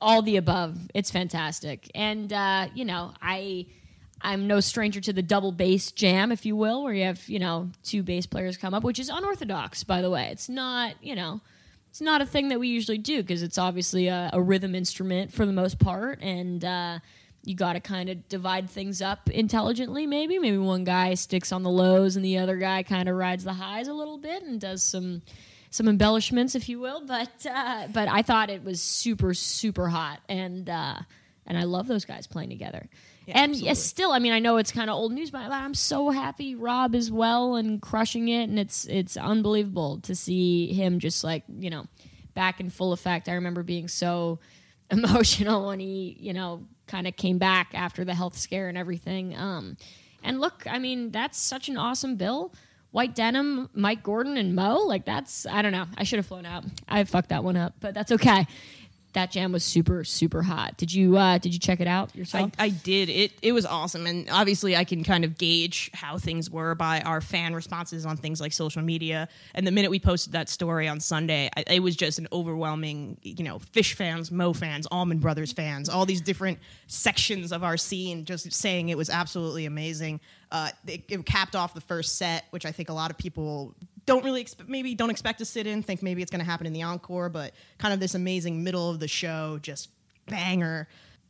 all 0.00 0.22
the 0.22 0.38
above. 0.38 0.76
It's 0.92 1.12
fantastic. 1.12 1.88
And, 1.94 2.32
uh, 2.32 2.66
you 2.74 2.84
know, 2.84 3.14
I. 3.22 3.66
I'm 4.22 4.46
no 4.46 4.60
stranger 4.60 5.00
to 5.00 5.12
the 5.12 5.22
double 5.22 5.52
bass 5.52 5.92
jam, 5.92 6.32
if 6.32 6.46
you 6.46 6.56
will, 6.56 6.84
where 6.84 6.94
you 6.94 7.04
have, 7.04 7.28
you 7.28 7.38
know, 7.38 7.70
two 7.82 8.02
bass 8.02 8.26
players 8.26 8.56
come 8.56 8.72
up, 8.72 8.84
which 8.84 8.98
is 8.98 9.08
unorthodox, 9.08 9.84
by 9.84 10.00
the 10.00 10.10
way. 10.10 10.28
It's 10.30 10.48
not, 10.48 10.94
you 11.02 11.14
know, 11.14 11.40
it's 11.90 12.00
not 12.00 12.22
a 12.22 12.26
thing 12.26 12.48
that 12.48 12.60
we 12.60 12.68
usually 12.68 12.98
do 12.98 13.22
because 13.22 13.42
it's 13.42 13.58
obviously 13.58 14.08
a, 14.08 14.30
a 14.32 14.40
rhythm 14.40 14.74
instrument 14.74 15.32
for 15.32 15.44
the 15.44 15.52
most 15.52 15.78
part. 15.78 16.22
And, 16.22 16.64
uh, 16.64 16.98
you 17.44 17.56
got 17.56 17.72
to 17.72 17.80
kind 17.80 18.08
of 18.08 18.28
divide 18.28 18.70
things 18.70 19.02
up 19.02 19.28
intelligently 19.30 20.06
maybe 20.06 20.38
maybe 20.38 20.58
one 20.58 20.84
guy 20.84 21.14
sticks 21.14 21.52
on 21.52 21.62
the 21.62 21.70
lows 21.70 22.16
and 22.16 22.24
the 22.24 22.38
other 22.38 22.56
guy 22.56 22.82
kind 22.82 23.08
of 23.08 23.16
rides 23.16 23.44
the 23.44 23.52
highs 23.52 23.88
a 23.88 23.92
little 23.92 24.18
bit 24.18 24.42
and 24.42 24.60
does 24.60 24.82
some 24.82 25.22
some 25.70 25.88
embellishments 25.88 26.54
if 26.54 26.68
you 26.68 26.78
will 26.78 27.04
but 27.04 27.46
uh, 27.50 27.88
but 27.92 28.08
i 28.08 28.22
thought 28.22 28.50
it 28.50 28.62
was 28.62 28.80
super 28.80 29.34
super 29.34 29.88
hot 29.88 30.20
and 30.28 30.68
uh, 30.70 30.98
and 31.46 31.58
i 31.58 31.64
love 31.64 31.88
those 31.88 32.04
guys 32.04 32.26
playing 32.26 32.50
together 32.50 32.88
and 33.28 33.54
yes, 33.54 33.78
still, 33.78 34.12
I 34.12 34.18
mean, 34.18 34.32
I 34.32 34.38
know 34.38 34.56
it's 34.56 34.72
kind 34.72 34.90
of 34.90 34.96
old 34.96 35.12
news, 35.12 35.30
but 35.30 35.50
I'm 35.50 35.74
so 35.74 36.10
happy 36.10 36.54
Rob 36.54 36.94
is 36.94 37.10
well 37.10 37.56
and 37.56 37.80
crushing 37.80 38.28
it, 38.28 38.48
and 38.48 38.58
it's 38.58 38.84
it's 38.86 39.16
unbelievable 39.16 40.00
to 40.02 40.14
see 40.14 40.72
him 40.72 40.98
just 40.98 41.22
like 41.22 41.44
you 41.48 41.70
know 41.70 41.86
back 42.34 42.60
in 42.60 42.70
full 42.70 42.92
effect. 42.92 43.28
I 43.28 43.34
remember 43.34 43.62
being 43.62 43.88
so 43.88 44.38
emotional 44.90 45.68
when 45.68 45.80
he, 45.80 46.16
you 46.20 46.32
know, 46.32 46.66
kind 46.86 47.06
of 47.06 47.16
came 47.16 47.38
back 47.38 47.70
after 47.74 48.04
the 48.04 48.14
health 48.14 48.36
scare 48.36 48.68
and 48.68 48.76
everything. 48.76 49.36
Um, 49.36 49.76
and 50.22 50.40
look, 50.40 50.64
I 50.68 50.78
mean, 50.78 51.10
that's 51.10 51.38
such 51.38 51.68
an 51.68 51.76
awesome 51.76 52.16
bill. 52.16 52.52
White 52.90 53.14
Denim, 53.14 53.70
Mike 53.72 54.02
Gordon, 54.02 54.36
and 54.36 54.54
Mo. 54.54 54.80
Like, 54.80 55.06
that's, 55.06 55.46
I 55.46 55.62
don't 55.62 55.72
know. 55.72 55.86
I 55.96 56.04
should 56.04 56.18
have 56.18 56.26
flown 56.26 56.44
out. 56.44 56.64
I 56.86 57.02
fucked 57.04 57.30
that 57.30 57.42
one 57.42 57.56
up, 57.56 57.74
but 57.80 57.94
that's 57.94 58.12
okay. 58.12 58.46
That 59.14 59.30
jam 59.30 59.52
was 59.52 59.62
super, 59.62 60.04
super 60.04 60.42
hot. 60.42 60.76
Did 60.76 60.92
you, 60.92 61.16
uh, 61.16 61.38
did 61.38 61.52
you 61.52 61.60
check 61.60 61.80
it 61.80 61.86
out 61.86 62.14
yourself? 62.16 62.52
I, 62.58 62.64
I 62.64 62.68
did. 62.70 63.08
It 63.10 63.32
it 63.42 63.52
was 63.52 63.66
awesome, 63.66 64.06
and 64.06 64.28
obviously 64.30 64.74
I 64.76 64.84
can 64.84 65.04
kind 65.04 65.24
of 65.24 65.36
gauge 65.36 65.90
how 65.92 66.18
things 66.18 66.50
were 66.50 66.74
by 66.74 67.00
our 67.02 67.20
fan 67.20 67.54
responses 67.54 68.06
on 68.06 68.16
things 68.16 68.40
like 68.40 68.52
social 68.52 68.82
media. 68.82 69.28
And 69.54 69.66
the 69.66 69.70
minute 69.70 69.90
we 69.90 70.00
posted 70.00 70.32
that 70.32 70.48
story 70.48 70.88
on 70.88 71.00
Sunday, 71.00 71.50
I, 71.56 71.64
it 71.68 71.80
was 71.80 71.94
just 71.96 72.18
an 72.18 72.28
overwhelming, 72.32 73.18
you 73.22 73.44
know, 73.44 73.58
Phish 73.58 73.94
fans, 73.94 74.30
Mo 74.30 74.52
fans, 74.52 74.86
Allman 74.86 75.18
Brothers 75.18 75.52
fans, 75.52 75.88
all 75.88 76.06
these 76.06 76.20
different 76.20 76.58
sections 76.86 77.52
of 77.52 77.62
our 77.62 77.76
scene, 77.76 78.24
just 78.24 78.50
saying 78.52 78.88
it 78.88 78.96
was 78.96 79.10
absolutely 79.10 79.66
amazing. 79.66 80.20
Uh, 80.50 80.70
it, 80.86 81.02
it 81.08 81.26
capped 81.26 81.56
off 81.56 81.74
the 81.74 81.80
first 81.80 82.16
set, 82.16 82.44
which 82.50 82.66
I 82.66 82.72
think 82.72 82.88
a 82.88 82.92
lot 82.92 83.10
of 83.10 83.18
people 83.18 83.74
don't 84.06 84.24
really 84.24 84.40
expect, 84.40 84.68
maybe 84.68 84.94
don't 84.94 85.10
expect 85.10 85.38
to 85.38 85.44
sit 85.44 85.66
in, 85.66 85.82
think 85.82 86.02
maybe 86.02 86.22
it's 86.22 86.30
going 86.30 86.44
to 86.44 86.50
happen 86.50 86.66
in 86.66 86.72
the 86.72 86.82
encore, 86.82 87.28
but 87.28 87.52
kind 87.78 87.94
of 87.94 88.00
this 88.00 88.14
amazing 88.14 88.62
middle 88.62 88.90
of 88.90 89.00
the 89.00 89.08
show, 89.08 89.58
just 89.62 89.90
banger. 90.26 90.88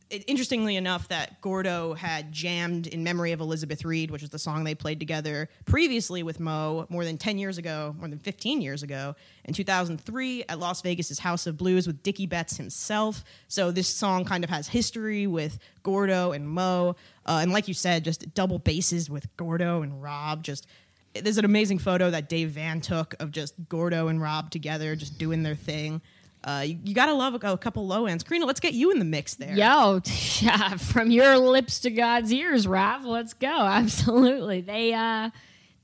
It, 0.09 0.23
interestingly 0.27 0.75
enough, 0.75 1.07
that 1.07 1.41
Gordo 1.41 1.93
had 1.93 2.31
jammed 2.31 2.87
in 2.87 3.03
memory 3.03 3.31
of 3.31 3.39
Elizabeth 3.39 3.85
Reed, 3.85 4.11
which 4.11 4.21
is 4.21 4.29
the 4.29 4.39
song 4.39 4.63
they 4.63 4.75
played 4.75 4.99
together 4.99 5.49
previously 5.65 6.23
with 6.23 6.39
Mo 6.39 6.85
more 6.89 7.03
than 7.05 7.17
10 7.17 7.37
years 7.37 7.57
ago, 7.57 7.95
more 7.97 8.07
than 8.07 8.19
15 8.19 8.61
years 8.61 8.83
ago, 8.83 9.15
in 9.45 9.53
2003 9.53 10.43
at 10.49 10.59
Las 10.59 10.81
Vegas's 10.81 11.19
House 11.19 11.47
of 11.47 11.57
Blues 11.57 11.87
with 11.87 12.03
Dickey 12.03 12.25
Betts 12.25 12.57
himself. 12.57 13.23
So 13.47 13.71
this 13.71 13.87
song 13.87 14.25
kind 14.25 14.43
of 14.43 14.49
has 14.49 14.67
history 14.67 15.25
with 15.25 15.57
Gordo 15.83 16.31
and 16.31 16.47
Mo. 16.47 16.95
Uh, 17.25 17.39
and 17.41 17.51
like 17.51 17.67
you 17.67 17.73
said, 17.73 18.03
just 18.03 18.33
double 18.33 18.59
basses 18.59 19.09
with 19.09 19.35
Gordo 19.37 19.81
and 19.81 20.01
Rob, 20.01 20.43
just 20.43 20.67
there's 21.15 21.37
an 21.37 21.45
amazing 21.45 21.79
photo 21.79 22.09
that 22.11 22.29
Dave 22.29 22.51
Vann 22.51 22.81
took 22.81 23.15
of 23.19 23.31
just 23.31 23.53
Gordo 23.69 24.07
and 24.07 24.21
Rob 24.21 24.49
together, 24.51 24.95
just 24.95 25.17
doing 25.17 25.43
their 25.43 25.55
thing. 25.55 26.01
Uh, 26.43 26.63
you, 26.65 26.77
you 26.83 26.93
gotta 26.93 27.13
love 27.13 27.33
a, 27.33 27.53
a 27.53 27.57
couple 27.57 27.87
low 27.87 28.05
ends. 28.05 28.23
Karina, 28.23 28.45
let's 28.45 28.59
get 28.59 28.73
you 28.73 28.91
in 28.91 28.99
the 28.99 29.05
mix 29.05 29.35
there. 29.35 29.55
Yo, 29.55 30.01
yeah, 30.39 30.75
from 30.75 31.09
your 31.09 31.37
lips 31.37 31.79
to 31.81 31.89
God's 31.89 32.33
ears, 32.33 32.67
Raph. 32.67 33.05
Let's 33.05 33.33
go. 33.33 33.47
Absolutely. 33.47 34.61
They 34.61 34.93
uh 34.93 35.29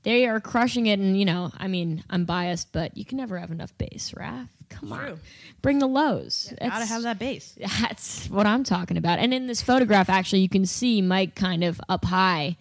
they 0.02 0.26
are 0.26 0.40
crushing 0.40 0.86
it 0.86 0.98
and 0.98 1.18
you 1.18 1.24
know, 1.24 1.50
I 1.56 1.68
mean, 1.68 2.04
I'm 2.10 2.24
biased, 2.24 2.72
but 2.72 2.96
you 2.96 3.04
can 3.04 3.16
never 3.18 3.38
have 3.38 3.50
enough 3.50 3.76
bass, 3.78 4.12
Raph. 4.16 4.48
Come 4.68 4.90
True. 4.90 5.12
on. 5.12 5.20
Bring 5.62 5.78
the 5.78 5.88
lows. 5.88 6.52
gotta 6.60 6.84
have 6.84 7.02
that 7.02 7.18
bass. 7.18 7.56
That's 7.80 8.28
what 8.28 8.46
I'm 8.46 8.64
talking 8.64 8.96
about. 8.96 9.18
And 9.18 9.32
in 9.32 9.46
this 9.46 9.62
photograph, 9.62 10.10
actually, 10.10 10.40
you 10.40 10.48
can 10.48 10.66
see 10.66 11.00
Mike 11.00 11.34
kind 11.34 11.64
of 11.64 11.80
up 11.88 12.04
high 12.04 12.56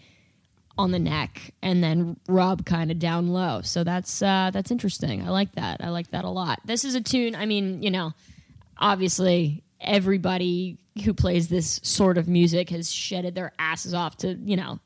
on 0.80 0.92
the 0.92 1.00
neck, 1.00 1.54
and 1.62 1.84
then 1.84 2.16
Rob 2.30 2.66
kind 2.66 2.90
of 2.90 3.00
down 3.00 3.28
low. 3.28 3.60
So 3.62 3.84
that's 3.84 4.22
uh, 4.22 4.50
that's 4.54 4.72
interesting. 4.72 5.22
I 5.22 5.30
like 5.30 5.52
that. 5.56 5.82
I 5.84 5.90
like 5.90 6.12
that 6.12 6.24
a 6.24 6.30
lot. 6.30 6.62
This 6.64 6.86
is 6.86 6.96
a 6.96 7.02
tune. 7.02 7.36
I 7.36 7.46
mean, 7.46 7.84
you 7.84 7.92
know, 7.92 8.14
obviously 8.78 9.62
everybody 9.82 10.78
who 11.04 11.14
plays 11.14 11.50
this 11.50 11.82
sort 11.84 12.18
of 12.18 12.30
music 12.30 12.70
has 12.70 12.92
shedded 12.92 13.36
their 13.36 13.52
asses 13.60 13.94
off 13.94 14.18
to 14.18 14.36
you 14.36 14.56
know 14.56 14.80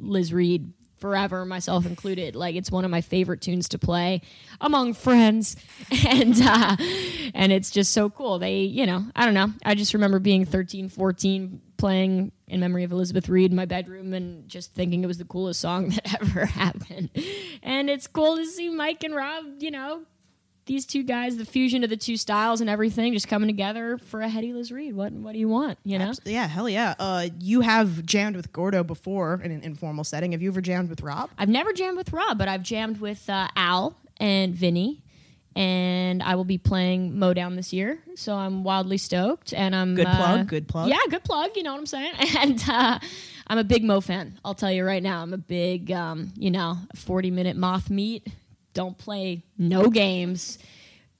Liz 0.00 0.32
Reed 0.32 0.72
forever, 0.96 1.44
myself 1.44 1.86
included. 1.86 2.34
Like 2.34 2.56
it's 2.56 2.72
one 2.72 2.84
of 2.84 2.90
my 2.90 3.00
favorite 3.00 3.40
tunes 3.40 3.68
to 3.68 3.78
play 3.78 4.22
among 4.60 4.94
friends, 4.94 5.54
and 6.08 6.34
uh, 6.42 6.76
and 7.34 7.52
it's 7.52 7.70
just 7.70 7.92
so 7.92 8.10
cool. 8.10 8.40
They, 8.40 8.62
you 8.62 8.84
know, 8.84 9.06
I 9.14 9.24
don't 9.24 9.34
know. 9.34 9.52
I 9.64 9.76
just 9.76 9.94
remember 9.94 10.18
being 10.18 10.44
13, 10.44 10.88
14, 10.88 11.60
playing 11.76 12.32
in 12.48 12.60
memory 12.60 12.84
of 12.84 12.92
Elizabeth 12.92 13.28
Reed 13.28 13.50
in 13.50 13.56
my 13.56 13.64
bedroom, 13.66 14.14
and 14.14 14.48
just 14.48 14.72
thinking 14.74 15.02
it 15.02 15.06
was 15.06 15.18
the 15.18 15.24
coolest 15.24 15.60
song 15.60 15.88
that 15.90 16.22
ever 16.22 16.46
happened. 16.46 17.10
And 17.62 17.88
it's 17.90 18.06
cool 18.06 18.36
to 18.36 18.46
see 18.46 18.68
Mike 18.70 19.02
and 19.04 19.14
Rob, 19.14 19.44
you 19.60 19.70
know. 19.70 20.02
these 20.66 20.84
two 20.86 21.02
guys, 21.04 21.36
the 21.36 21.44
fusion 21.44 21.84
of 21.84 21.90
the 21.90 21.96
two 21.96 22.16
styles 22.16 22.60
and 22.60 22.68
everything, 22.68 23.12
just 23.12 23.28
coming 23.28 23.48
together 23.48 23.98
for 23.98 24.20
a 24.20 24.28
heady 24.28 24.52
Liz 24.52 24.72
Reed. 24.72 24.94
What 24.96 25.12
what 25.12 25.32
do 25.32 25.38
you 25.38 25.48
want? 25.48 25.78
You 25.84 25.98
know, 25.98 26.08
Abs- 26.08 26.20
Yeah, 26.24 26.46
hell 26.48 26.68
yeah. 26.68 26.94
Uh, 26.98 27.28
you 27.40 27.60
have 27.60 28.04
jammed 28.04 28.34
with 28.36 28.52
Gordo 28.52 28.82
before 28.82 29.40
in 29.44 29.50
an 29.52 29.62
informal 29.62 30.02
setting. 30.04 30.32
Have 30.32 30.42
you 30.42 30.50
ever 30.50 30.60
jammed 30.60 30.88
with 30.90 31.02
Rob? 31.02 31.30
I've 31.38 31.48
never 31.48 31.72
jammed 31.72 31.96
with 31.96 32.12
Rob, 32.12 32.36
but 32.38 32.48
I've 32.48 32.62
jammed 32.62 33.00
with 33.00 33.28
uh, 33.30 33.46
Al 33.54 33.96
and 34.18 34.54
Vinny. 34.54 35.02
And 35.56 36.22
I 36.22 36.34
will 36.34 36.44
be 36.44 36.58
playing 36.58 37.18
moe.down 37.18 37.56
this 37.56 37.72
year, 37.72 37.98
so 38.14 38.34
I'm 38.34 38.62
wildly 38.62 38.98
stoked. 38.98 39.54
And 39.54 39.74
I'm 39.74 39.94
Good 39.94 40.06
uh, 40.06 40.16
plug, 40.16 40.48
good 40.48 40.68
plug. 40.68 40.90
Yeah, 40.90 40.98
good 41.08 41.24
plug. 41.24 41.56
You 41.56 41.62
know 41.62 41.72
what 41.72 41.80
I'm 41.80 41.86
saying? 41.86 42.12
And 42.38 42.62
uh, 42.68 42.98
I'm 43.46 43.58
a 43.58 43.64
big 43.64 43.82
Mo 43.82 44.00
fan. 44.02 44.38
I'll 44.44 44.54
tell 44.54 44.70
you 44.70 44.84
right 44.84 45.02
now. 45.02 45.22
I'm 45.22 45.32
a 45.32 45.38
big, 45.38 45.90
um, 45.90 46.32
you 46.36 46.50
know, 46.50 46.76
40 46.94 47.30
minute 47.30 47.56
moth 47.56 47.88
meet. 47.88 48.26
Don't 48.74 48.98
play 48.98 49.42
no 49.56 49.88
games. 49.88 50.58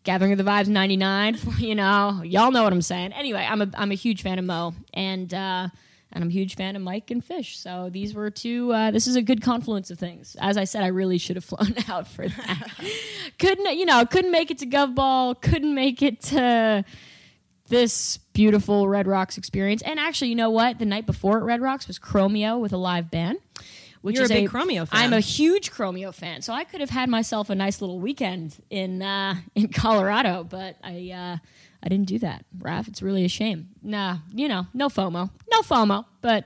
Gathering 0.05 0.33
of 0.33 0.39
the 0.39 0.45
Vibes 0.45 0.69
99. 0.69 1.39
You 1.59 1.75
know, 1.75 2.21
y'all 2.23 2.51
know 2.51 2.63
what 2.63 2.73
I'm 2.75 2.83
saying. 2.83 3.15
Anyway, 3.15 3.47
I'm 3.49 3.63
a 3.63 3.71
I'm 3.75 3.91
a 3.91 3.95
huge 3.95 4.23
fan 4.23 4.39
of 4.39 4.45
Mo, 4.45 4.75
and 4.93 5.33
uh, 5.33 5.69
and 6.17 6.25
I'm 6.25 6.31
a 6.31 6.33
huge 6.33 6.57
fan 6.57 6.77
of 6.77 6.83
Mike 6.83 7.11
and 7.11 7.23
Phish. 7.23 7.57
So 7.57 7.91
these 7.93 8.15
were 8.15 8.31
two. 8.31 8.73
Uh, 8.73 8.91
this 8.91 9.07
is 9.07 9.17
a 9.17 9.23
good 9.23 9.43
confluence 9.43 9.91
of 9.91 9.99
things. 9.99 10.35
As 10.41 10.57
I 10.57 10.65
said, 10.65 10.83
I 10.83 10.87
really 10.87 11.19
should 11.19 11.37
have 11.37 11.45
flown 11.45 11.75
out 11.89 12.09
for 12.09 12.27
that. 12.27 12.71
couldn't 13.39 13.77
you 13.77 13.85
know? 13.85 14.05
Couldn't 14.07 14.33
make 14.33 14.51
it 14.51 14.57
to 14.59 14.67
Govball. 14.67 15.39
Couldn't 15.43 15.75
make 15.75 16.01
it 16.01 16.23
to 16.23 16.87
this 17.69 18.17
beautiful 18.33 18.89
Red 18.89 19.07
Rocks 19.07 19.37
experience. 19.37 19.83
And 19.83 20.01
actually, 20.01 20.29
you 20.29 20.37
know 20.37 20.49
what? 20.49 20.79
The 20.79 20.87
night 20.87 21.05
before 21.05 21.37
at 21.37 21.43
Red 21.43 21.61
Rocks 21.61 21.87
was 21.87 21.99
Chromeo 21.99 22.59
with 22.59 22.73
a 22.73 22.79
live 22.79 23.11
band. 23.11 23.39
Which 24.01 24.15
You're 24.15 24.25
is 24.25 24.31
a 24.31 24.35
big 24.35 24.51
Chromeo 24.51 24.89
fan. 24.89 25.03
I'm 25.03 25.13
a 25.13 25.21
huge 25.21 25.73
Chromeo 25.73 26.15
fan, 26.15 26.41
so 26.41 26.53
I 26.53 26.65
could 26.65 26.81
have 26.81 26.91
had 26.91 27.09
myself 27.09 27.51
a 27.51 27.57
nice 27.57 27.81
little 27.81 27.99
weekend 27.99 28.57
in 28.71 29.03
uh, 29.03 29.35
in 29.55 29.69
Colorado, 29.69 30.45
but 30.45 30.77
I 30.83 31.11
uh, 31.11 31.47
I 31.87 31.89
didn't 31.89 32.09
do 32.09 32.19
that. 32.19 32.45
Raph, 32.59 32.89
it's 32.89 33.01
really 33.01 33.25
a 33.25 33.29
shame. 33.29 33.69
Nah, 33.81 34.19
you 34.35 34.49
know, 34.49 34.67
no 34.75 34.89
FOMO, 34.89 35.31
no 35.53 35.61
FOMO, 35.63 36.05
but 36.21 36.45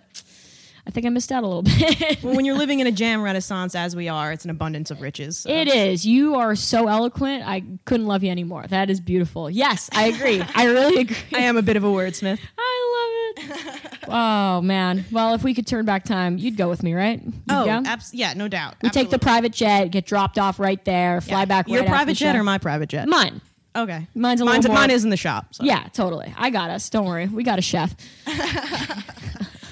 I 0.86 0.90
think 0.90 1.06
I 1.06 1.08
missed 1.08 1.32
out 1.32 1.44
a 1.44 1.46
little 1.46 1.62
bit. 1.78 2.22
well, 2.22 2.36
when 2.36 2.44
you're 2.44 2.58
living 2.58 2.80
in 2.80 2.86
a 2.86 2.92
jam 2.92 3.22
renaissance 3.22 3.74
as 3.74 3.96
we 3.96 4.06
are, 4.08 4.32
it's 4.32 4.44
an 4.44 4.50
abundance 4.50 4.90
of 4.90 5.00
riches. 5.00 5.38
so. 5.38 5.50
It 5.50 5.66
is. 5.68 6.04
You 6.04 6.34
are 6.34 6.54
so 6.54 6.88
eloquent. 6.88 7.42
I 7.46 7.62
couldn't 7.86 8.06
love 8.06 8.22
you 8.22 8.30
anymore. 8.30 8.66
That 8.68 8.90
is 8.90 9.00
beautiful. 9.00 9.48
Yes, 9.48 9.88
I 9.94 10.08
agree. 10.08 10.42
I 10.54 10.66
really 10.66 11.00
agree. 11.00 11.16
I 11.32 11.38
am 11.40 11.56
a 11.56 11.62
bit 11.62 11.78
of 11.78 11.84
a 11.84 11.88
wordsmith. 11.88 12.38
I 12.58 13.34
love 13.38 13.50
it. 13.50 13.98
oh 14.08 14.60
man. 14.60 15.06
Well, 15.10 15.32
if 15.34 15.42
we 15.42 15.54
could 15.54 15.66
turn 15.66 15.86
back 15.86 16.04
time, 16.04 16.36
you'd 16.36 16.58
go 16.58 16.68
with 16.68 16.82
me, 16.82 16.92
right? 16.92 17.22
You'd 17.24 17.34
Oh, 17.48 17.66
abs- 17.86 18.12
yeah, 18.12 18.34
no 18.34 18.46
doubt. 18.48 18.74
we 18.82 18.90
take 18.90 19.08
the 19.08 19.18
private 19.18 19.52
jet, 19.52 19.86
get 19.90 20.04
dropped 20.04 20.38
off 20.38 20.58
right 20.58 20.84
there, 20.84 21.22
fly 21.22 21.46
back. 21.46 21.66
Your 21.68 21.80
right 21.80 21.88
private 21.88 22.14
jet 22.14 22.36
or 22.36 22.42
my 22.44 22.58
private 22.58 22.90
jet? 22.90 23.08
mine? 23.08 23.40
Okay, 23.76 24.06
Mine's 24.14 24.40
a 24.40 24.44
Mine's, 24.44 24.64
little 24.64 24.72
more- 24.72 24.80
mine 24.80 24.90
is 24.90 25.04
in 25.04 25.10
the 25.10 25.16
shop. 25.16 25.46
So. 25.54 25.64
Yeah, 25.64 25.86
totally. 25.92 26.32
I 26.36 26.50
got 26.50 26.70
us. 26.70 26.90
Don't 26.90 27.06
worry. 27.06 27.26
We 27.26 27.44
got 27.44 27.58
a 27.58 27.62
chef. 27.62 27.94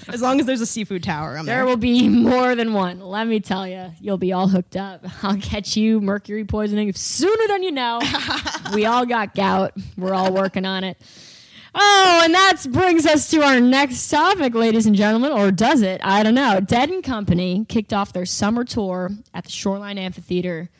as 0.09 0.23
long 0.23 0.40
as 0.40 0.47
there's 0.47 0.61
a 0.61 0.67
seafood 0.67 1.02
tower, 1.02 1.37
I'm 1.37 1.45
There 1.47 1.57
there. 1.59 1.67
will 1.67 1.76
be 1.76 2.09
more 2.09 2.55
than 2.55 2.73
one. 2.73 3.00
Let 3.00 3.26
me 3.26 3.40
tell 3.40 3.67
you, 3.67 3.93
you'll 4.00 4.17
be 4.19 4.33
all 4.33 4.49
hooked 4.49 4.76
up. 4.76 5.05
I'll 5.25 5.35
get 5.37 5.76
you 5.76 6.00
mercury 6.00 6.45
poisoning 6.45 6.93
sooner 6.93 7.47
than 7.49 7.62
you 7.62 7.73
know. 7.73 8.00
we 8.75 8.87
all 8.87 9.05
got 9.05 9.35
gout. 9.35 9.73
We're 9.97 10.14
all 10.14 10.33
working 10.33 10.64
on 10.64 10.85
it. 10.85 10.97
Oh, 11.75 12.23
and 12.25 12.33
that 12.35 12.64
brings 12.71 13.05
us 13.07 13.28
to 13.31 13.43
our 13.43 13.61
next 13.61 14.09
topic, 14.09 14.55
ladies 14.55 14.87
and 14.87 14.97
gentlemen, 14.97 15.33
or 15.33 15.50
does 15.50 15.83
it? 15.83 16.00
I 16.02 16.23
don't 16.23 16.35
know. 16.35 16.61
Dead 16.61 16.88
and 16.88 17.05
Company 17.05 17.67
kicked 17.69 17.93
off 17.93 18.12
their 18.12 18.26
summer 18.26 18.64
tour 18.64 19.11
at 19.35 19.45
the 19.45 19.50
Shoreline 19.50 19.99
Amphitheater, 19.99 20.71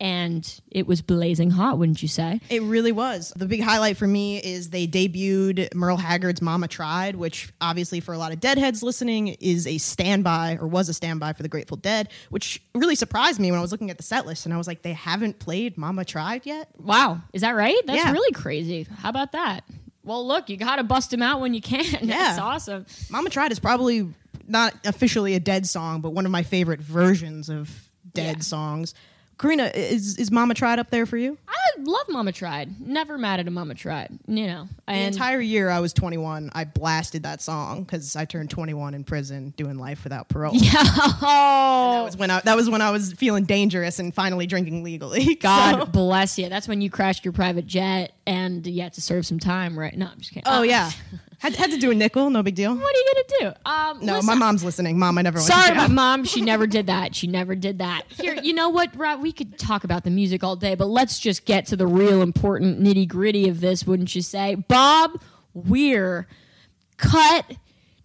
and 0.00 0.60
it 0.70 0.86
was 0.86 1.02
blazing 1.02 1.50
hot, 1.50 1.78
wouldn't 1.78 2.00
you 2.00 2.08
say? 2.08 2.40
It 2.48 2.62
really 2.62 2.90
was. 2.92 3.32
The 3.36 3.46
big 3.46 3.60
highlight 3.62 3.96
for 3.98 4.06
me 4.06 4.38
is 4.38 4.70
they 4.70 4.86
debuted 4.86 5.74
Merle 5.74 5.98
Haggard's 5.98 6.40
Mama 6.40 6.68
Tried, 6.68 7.16
which 7.16 7.52
obviously 7.60 8.00
for 8.00 8.14
a 8.14 8.18
lot 8.18 8.32
of 8.32 8.40
Deadheads 8.40 8.82
listening 8.82 9.28
is 9.28 9.66
a 9.66 9.76
standby 9.78 10.56
or 10.60 10.66
was 10.66 10.88
a 10.88 10.94
standby 10.94 11.34
for 11.34 11.42
the 11.42 11.48
Grateful 11.48 11.76
Dead, 11.76 12.08
which 12.30 12.62
really 12.74 12.94
surprised 12.94 13.38
me 13.38 13.50
when 13.50 13.58
I 13.58 13.62
was 13.62 13.72
looking 13.72 13.90
at 13.90 13.96
the 13.98 14.02
set 14.02 14.24
list 14.26 14.46
and 14.46 14.54
I 14.54 14.56
was 14.56 14.66
like, 14.66 14.82
they 14.82 14.94
haven't 14.94 15.38
played 15.38 15.76
Mama 15.76 16.04
Tried 16.04 16.46
yet? 16.46 16.68
Wow, 16.78 17.20
is 17.32 17.42
that 17.42 17.54
right? 17.54 17.76
That's 17.86 18.02
Yeah. 18.04 18.12
really 18.12 18.32
crazy. 18.32 18.86
How 18.98 19.10
about 19.10 19.32
that? 19.32 19.64
Well, 20.02 20.26
look, 20.26 20.48
you 20.48 20.56
got 20.56 20.76
to 20.76 20.82
bust 20.82 21.10
them 21.10 21.20
out 21.20 21.40
when 21.42 21.52
you 21.52 21.60
can. 21.60 21.84
That's 21.92 22.04
Yeah. 22.06 22.38
awesome. 22.40 22.86
Mama 23.10 23.28
Tried 23.28 23.52
is 23.52 23.58
probably 23.58 24.08
not 24.48 24.74
officially 24.86 25.34
a 25.34 25.40
Dead 25.40 25.66
song, 25.66 26.00
but 26.00 26.10
one 26.10 26.24
of 26.24 26.32
my 26.32 26.42
favorite 26.42 26.80
versions 26.80 27.50
of 27.50 27.70
Dead 28.14 28.36
Yeah. 28.38 28.42
songs. 28.42 28.94
Karina, 29.40 29.70
is, 29.74 30.18
is 30.18 30.30
Mama 30.30 30.52
Tried 30.54 30.78
up 30.78 30.90
there 30.90 31.06
for 31.06 31.16
you? 31.16 31.38
I 31.48 31.80
love 31.82 32.06
Mama 32.10 32.30
Tried. 32.30 32.78
Never 32.80 33.16
mad 33.16 33.40
at 33.40 33.48
a 33.48 33.50
Mama 33.50 33.74
Tried. 33.74 34.10
You 34.26 34.46
know, 34.46 34.68
The 34.86 34.92
and 34.92 35.14
entire 35.14 35.40
year 35.40 35.70
I 35.70 35.80
was 35.80 35.94
21, 35.94 36.50
I 36.54 36.64
blasted 36.64 37.22
that 37.22 37.40
song 37.40 37.84
because 37.84 38.16
I 38.16 38.26
turned 38.26 38.50
21 38.50 38.92
in 38.92 39.02
prison 39.04 39.54
doing 39.56 39.78
life 39.78 40.04
without 40.04 40.28
parole. 40.28 40.52
yeah. 40.54 40.82
That 40.82 41.18
Oh, 41.22 42.04
was 42.04 42.16
when 42.18 42.30
I 42.30 42.40
that 42.40 42.54
was 42.56 42.68
when 42.68 42.82
I 42.82 42.90
was 42.90 43.12
feeling 43.14 43.44
dangerous 43.44 43.98
and 43.98 44.14
finally 44.14 44.46
drinking 44.46 44.82
legally. 44.84 45.34
God 45.40 45.80
So- 45.80 45.86
bless 45.86 46.38
you. 46.38 46.48
That's 46.50 46.68
when 46.68 46.80
you 46.82 46.90
crashed 46.90 47.24
your 47.24 47.32
private 47.32 47.66
jet 47.66 48.12
and 48.26 48.66
you 48.66 48.82
had 48.82 48.92
to 48.94 49.00
serve 49.00 49.24
some 49.26 49.38
time, 49.38 49.78
right? 49.78 49.96
No, 49.96 50.06
I'm 50.06 50.18
just 50.18 50.30
kidding. 50.32 50.42
oh 50.46 50.62
yeah, 50.62 50.90
had, 51.40 51.56
had 51.56 51.70
to 51.72 51.78
do 51.78 51.90
a 51.90 51.94
nickel, 51.94 52.30
no 52.30 52.42
big 52.42 52.54
deal. 52.54 52.74
What 52.74 52.94
are 52.94 52.98
you 52.98 53.12
gonna 53.14 53.54
do? 53.54 53.60
Um, 53.70 54.06
No, 54.06 54.12
listen, 54.14 54.26
my 54.26 54.34
mom's 54.34 54.62
listening. 54.62 54.98
Mom, 54.98 55.18
I 55.18 55.22
never 55.22 55.38
went 55.38 55.46
to 55.48 55.52
Sorry, 55.52 55.68
jail. 55.68 55.76
my 55.76 55.88
mom. 55.88 56.24
She 56.24 56.40
never 56.42 56.66
did 56.66 56.86
that. 56.86 57.14
She 57.14 57.26
never 57.26 57.54
did 57.54 57.78
that. 57.78 58.02
Here, 58.08 58.34
you 58.42 58.52
know 58.52 58.68
what, 58.68 58.94
Rob? 58.96 59.20
We 59.20 59.32
could 59.32 59.58
talk 59.58 59.84
about 59.84 60.04
the 60.04 60.10
music 60.10 60.44
all 60.44 60.54
day, 60.54 60.74
but 60.74 60.86
let's 60.86 61.18
just 61.18 61.46
get 61.46 61.66
to 61.66 61.76
the 61.76 61.86
real 61.86 62.22
important 62.22 62.80
nitty 62.80 63.08
gritty 63.08 63.48
of 63.48 63.60
this, 63.60 63.86
wouldn't 63.86 64.14
you 64.14 64.22
say? 64.22 64.54
Bob 64.54 65.20
Weir 65.54 66.28
cut, 66.98 67.56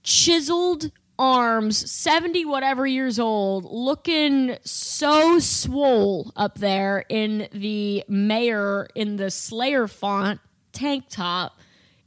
chiseled 0.04 0.92
arms, 1.18 1.90
70 1.92 2.46
whatever 2.46 2.86
years 2.88 3.20
old, 3.20 3.66
looking 3.66 4.58
so 4.64 5.40
swole 5.40 6.32
up 6.36 6.58
there 6.60 7.06
in 7.10 7.48
the 7.54 8.04
mayor 8.08 8.88
in 8.96 9.16
the 9.18 9.32
Slayer 9.32 9.88
font 9.88 10.40
tank 10.72 11.06
top. 11.10 11.60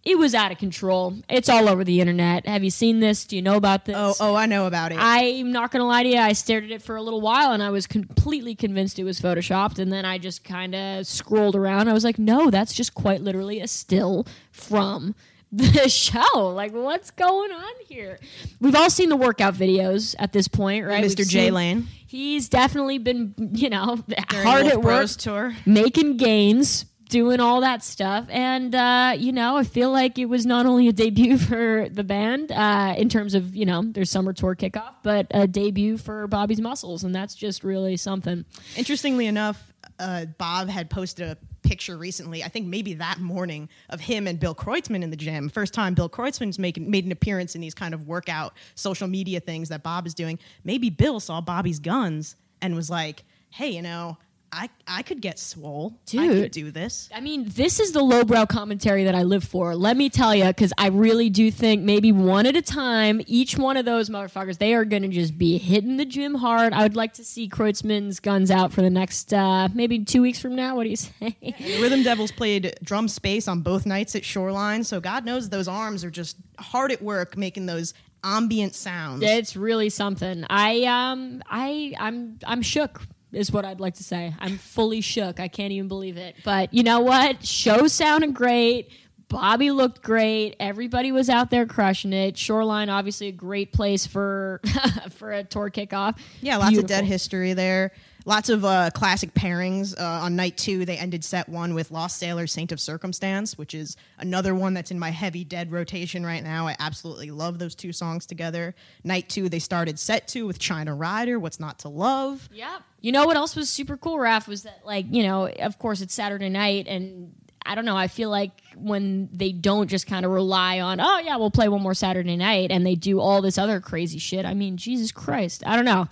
It 0.09 0.17
was 0.17 0.35
out 0.35 0.51
of 0.51 0.57
control. 0.57 1.17
It's 1.29 1.51
all 1.51 1.69
over 1.69 1.85
the 1.85 2.01
internet. 2.01 2.47
Have 2.47 2.65
you 2.65 2.71
seen 2.71 3.01
this? 3.01 3.27
Do 3.27 3.37
you 3.37 3.43
know 3.43 3.57
about 3.57 3.85
this? 3.85 3.95
Oh, 3.95 4.15
oh, 4.21 4.35
I 4.35 4.47
know 4.47 4.67
about 4.67 4.91
it. 4.91 4.97
I'm 4.99 5.53
not 5.53 5.71
gonna 5.71 5.87
lie 5.87 6.03
to 6.03 6.09
you. 6.09 6.17
I 6.19 6.33
stared 6.33 6.65
at 6.65 6.71
it 6.71 6.81
for 6.81 6.97
a 6.97 7.03
little 7.03 7.21
while, 7.21 7.53
and 7.53 7.63
I 7.63 7.69
was 7.69 7.87
completely 7.87 8.55
convinced 8.55 8.99
it 8.99 9.05
was 9.05 9.21
photoshopped. 9.21 9.79
And 9.79 9.93
then 9.93 10.07
I 10.07 10.17
just 10.17 10.45
kind 10.45 10.75
of 10.75 11.07
scrolled 11.07 11.55
around. 11.55 11.89
I 11.89 11.93
was 11.93 12.05
like, 12.05 12.19
no, 12.19 12.51
that's 12.51 12.73
just 12.73 12.95
quite 12.95 13.21
literally 13.21 13.61
a 13.61 13.69
still 13.69 14.27
from 14.51 15.15
the 15.53 15.91
show. 15.91 16.49
Like, 16.55 16.73
what's 16.73 17.11
going 17.11 17.53
on 17.53 17.73
here? 17.87 18.19
We've 18.61 18.75
all 18.75 18.89
seen 18.89 19.11
the 19.11 19.17
workout 19.17 19.53
videos 19.53 20.15
at 20.19 20.33
this 20.33 20.49
point, 20.49 20.87
right? 20.87 21.05
Mr. 21.05 21.19
We've 21.19 21.29
Jay 21.29 21.51
Lane 21.51 21.87
He's 22.07 22.49
definitely 22.49 22.97
been, 22.97 23.35
you 23.53 23.69
know, 23.69 24.03
during 24.31 24.47
hard 24.47 24.63
Wolf 24.63 24.73
at 24.73 24.79
work 24.79 24.85
Bros 25.01 25.17
tour. 25.17 25.55
making 25.67 26.17
gains, 26.17 26.87
doing 27.09 27.41
all 27.41 27.61
that 27.63 27.83
stuff. 27.83 28.27
And, 28.29 28.75
uh, 28.75 29.15
you 29.17 29.33
know, 29.33 29.57
I 29.57 29.65
feel 29.65 29.91
like 29.91 30.19
it 30.19 30.27
was 30.27 30.47
not 30.47 30.67
only 30.67 30.89
a 30.89 30.93
debut 30.93 31.39
for 31.39 31.89
the 31.91 32.05
band 32.05 32.53
uh, 32.53 32.95
in 32.97 33.09
terms 33.09 33.35
of, 33.35 33.55
you 33.57 33.67
know, 33.67 33.83
their 33.83 34.05
summer 34.05 34.33
tour 34.33 34.55
kickoff, 34.55 34.95
but 35.03 35.27
a 35.31 35.47
debut 35.47 35.97
for 35.97 36.27
Bobby's 36.27 36.61
Muscles. 36.61 37.05
And 37.05 37.15
that's 37.15 37.35
just 37.35 37.65
really 37.65 37.97
something. 37.97 38.45
Interestingly 38.77 39.27
enough, 39.27 39.73
uh, 39.99 40.27
Bob 40.37 40.69
had 40.69 40.91
posted 40.91 41.29
a 41.29 41.39
picture 41.63 41.97
recently. 41.97 42.43
I 42.43 42.49
think 42.49 42.67
maybe 42.67 42.95
that 42.95 43.19
morning 43.19 43.69
of 43.91 44.01
him 44.01 44.27
and 44.27 44.39
Bill 44.39 44.55
Kreutzmann 44.55 45.03
in 45.03 45.11
the 45.11 45.17
gym. 45.17 45.49
First 45.49 45.75
time 45.75 45.95
Bill 45.95 46.09
Kreutzmann's 46.09 46.59
making 46.59 46.91
made 46.91 47.05
an 47.05 47.13
appearance 47.13 47.55
in 47.55 47.61
these 47.61 47.75
kind 47.75 47.95
of 47.95 48.07
workout 48.07 48.55
social 48.75 49.09
media 49.09 49.41
things 49.41 49.69
that 49.69 49.83
Bob 49.83 50.07
is 50.07 50.15
doing. 50.15 50.39
Maybe 50.65 50.91
Bill 50.91 51.21
saw 51.21 51.41
Bobby's 51.41 51.79
guns 51.79 52.37
and 52.63 52.75
was 52.75 52.91
like, 52.91 53.25
"Hey, 53.51 53.71
you 53.71 53.83
know." 53.83 54.19
I, 54.53 54.71
I 54.87 55.03
could 55.03 55.21
get 55.21 55.39
swole. 55.39 55.99
I 55.99 56.11
Dude. 56.11 56.43
could 56.43 56.53
do 56.53 56.71
this. 56.71 57.11
I 57.15 57.21
mean, 57.21 57.45
this 57.49 57.81
is 57.81 57.93
the 57.93 58.03
lowbrow 58.03 58.47
commentary 58.47 59.05
that 59.05 59.15
I 59.15 59.23
live 59.23 59.45
for. 59.45 59.75
Let 59.75 59.97
me 59.97 60.09
tell 60.09 60.35
you, 60.35 60.45
because 60.47 60.73
I 60.79 60.89
really 60.89 61.29
do 61.29 61.51
think 61.51 61.83
maybe 61.83 62.13
one 62.13 62.47
at 62.47 62.57
a 62.57 62.63
time, 62.63 63.21
each 63.27 63.59
one 63.59 63.77
of 63.77 63.85
those 63.85 64.09
motherfuckers, 64.09 64.59
they 64.59 64.75
are 64.75 64.85
going 64.85 65.03
to 65.03 65.09
just 65.09 65.37
be 65.37 65.59
hitting 65.59 65.99
the 65.99 66.05
gym 66.05 66.37
hard. 66.37 66.73
I 66.73 66.83
would 66.83 66.97
like 66.97 67.13
to 67.15 67.25
see 67.25 67.49
Kreutzmann's 67.49 68.21
guns 68.21 68.51
out 68.51 68.73
for 68.73 68.81
the 68.81 68.91
next 68.91 69.35
uh, 69.35 69.69
maybe 69.75 70.05
two 70.05 70.23
weeks 70.23 70.41
from 70.41 70.55
now. 70.57 70.77
What 70.77 70.85
do 70.85 70.91
you 70.91 70.97
say? 70.97 71.37
The 71.41 71.83
Rhythm 71.83 72.03
Devils 72.03 72.33
played 72.33 72.75
drum 72.83 73.09
space 73.09 73.49
on 73.49 73.61
both 73.61 73.85
nights 73.85 74.17
at 74.17 74.25
Shoreline, 74.25 74.85
so 74.85 75.01
God 75.01 75.25
knows 75.25 75.49
those 75.51 75.69
arms 75.69 76.05
are 76.05 76.11
just 76.11 76.37
hard 76.59 76.91
at 76.91 77.03
work 77.03 77.37
making 77.37 77.67
those 77.67 77.93
ambient 78.25 78.75
sounds. 78.75 79.23
It's 79.23 79.57
really 79.57 79.91
something. 79.91 80.45
I 80.51 80.85
um 80.85 81.43
I 81.47 81.95
I'm 82.01 82.39
I'm 82.45 82.63
shook 82.63 83.03
is 83.33 83.53
what 83.53 83.65
I'd 83.65 83.81
like 83.81 83.95
to 83.95 84.05
say. 84.05 84.35
I'm 84.39 84.59
fully 84.59 85.01
shook. 85.01 85.41
I 85.41 85.49
can't 85.49 85.73
even 85.73 85.89
believe 85.89 86.17
it. 86.17 86.37
But 86.45 86.73
you 86.73 86.83
know 86.83 87.01
what? 87.01 87.45
Show 87.45 87.87
sounded 87.87 88.35
great. 88.35 88.91
Bobby 89.29 89.71
looked 89.71 90.03
great. 90.03 90.57
Everybody 90.59 91.13
was 91.13 91.29
out 91.29 91.51
there 91.51 91.67
crushing 91.67 92.15
it. 92.15 92.39
Shoreline, 92.39 92.89
obviously, 92.89 93.29
a 93.29 93.33
great 93.33 93.73
place 93.73 94.07
for 94.07 94.61
for 95.11 95.33
a 95.33 95.45
tour 95.45 95.71
kickoff. 95.71 96.19
Yeah, 96.41 96.57
lots 96.57 96.79
of 96.79 96.87
dead 96.87 97.05
history 97.05 97.53
there. 97.53 97.93
Lots 98.25 98.51
of 98.51 98.65
uh, 98.65 98.91
classic 98.95 99.33
pairings. 99.33 99.99
Uh, 99.99 100.05
on 100.05 100.37
night 100.37 100.57
two, 100.57 100.85
they 100.85 100.99
ended 100.99 101.25
set 101.25 101.49
one 101.49 101.73
with 101.75 101.91
Lost 101.91 102.19
Sailor 102.19 102.47
Saint 102.47 102.73
of 102.73 102.81
Circumstance, 102.81 103.57
which 103.57 103.75
is 103.75 103.97
another 104.19 104.55
one 104.55 104.75
that's 104.75 104.91
in 104.91 104.99
my 104.99 105.11
heavy 105.11 105.45
dead 105.45 105.73
rotation 105.73 106.27
right 106.27 106.43
now. 106.43 106.67
I 106.67 106.77
absolutely 106.79 107.31
love 107.31 107.59
those 107.59 107.75
two 107.75 107.93
songs 107.93 108.27
together. 108.27 108.75
Night 109.05 109.29
two, 109.29 109.49
they 109.49 109.59
started 109.59 109.99
set 109.99 110.29
two 110.29 110.47
with 110.47 110.59
China 110.59 110.95
Rider, 110.95 111.39
What's 111.39 111.61
Not 111.61 111.79
to 111.81 111.89
Love. 111.89 112.49
Yep. 112.53 112.83
You 113.01 113.13
know 113.13 113.27
what 113.27 113.37
else 113.37 113.55
was 113.55 113.71
super 113.71 113.97
cool, 113.97 114.17
Raph, 114.17 114.49
was 114.49 114.65
that 114.65 114.81
like, 114.85 115.07
you 115.11 115.23
know, 115.23 115.49
of 115.49 115.79
course 115.79 116.01
it's 116.01 116.15
Saturday 116.15 116.49
night 116.49 116.87
and 116.89 117.33
I 117.65 117.75
don't 117.75 117.85
know, 117.85 117.97
I 117.97 118.09
feel 118.09 118.31
like 118.31 118.53
when 118.77 119.29
they 119.33 119.53
don't 119.53 119.89
just 119.89 120.07
kind 120.07 120.25
of 120.25 120.33
rely 120.33 120.81
on, 120.81 121.01
oh 121.01 121.19
yeah, 121.19 121.37
we'll 121.37 121.51
play 121.51 121.69
one 121.69 121.83
more 121.83 121.95
Saturday 121.95 122.37
night 122.37 122.71
and 122.71 122.85
they 122.85 122.95
do 122.95 123.21
all 123.21 123.43
this 123.43 123.59
other 123.59 123.81
crazy 123.81 124.19
shit. 124.19 124.45
I 124.45 124.55
mean, 124.55 124.77
Jesus 124.77 125.13
Christ. 125.13 125.63
I 125.67 125.77
don't 125.77 125.85
know. 125.85 126.09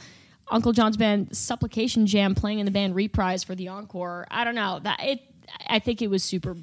Uncle 0.48 0.72
John's 0.72 0.96
band 0.96 1.36
Supplication 1.36 2.06
Jam 2.06 2.34
playing 2.34 2.60
in 2.60 2.66
the 2.66 2.72
band 2.72 2.94
Reprise 2.94 3.42
for 3.42 3.54
the 3.54 3.68
encore. 3.68 4.26
I 4.30 4.44
don't 4.44 4.54
know. 4.54 4.78
That 4.80 5.02
it 5.02 5.20
I 5.66 5.78
think 5.78 6.02
it 6.02 6.08
was 6.08 6.22
super 6.22 6.56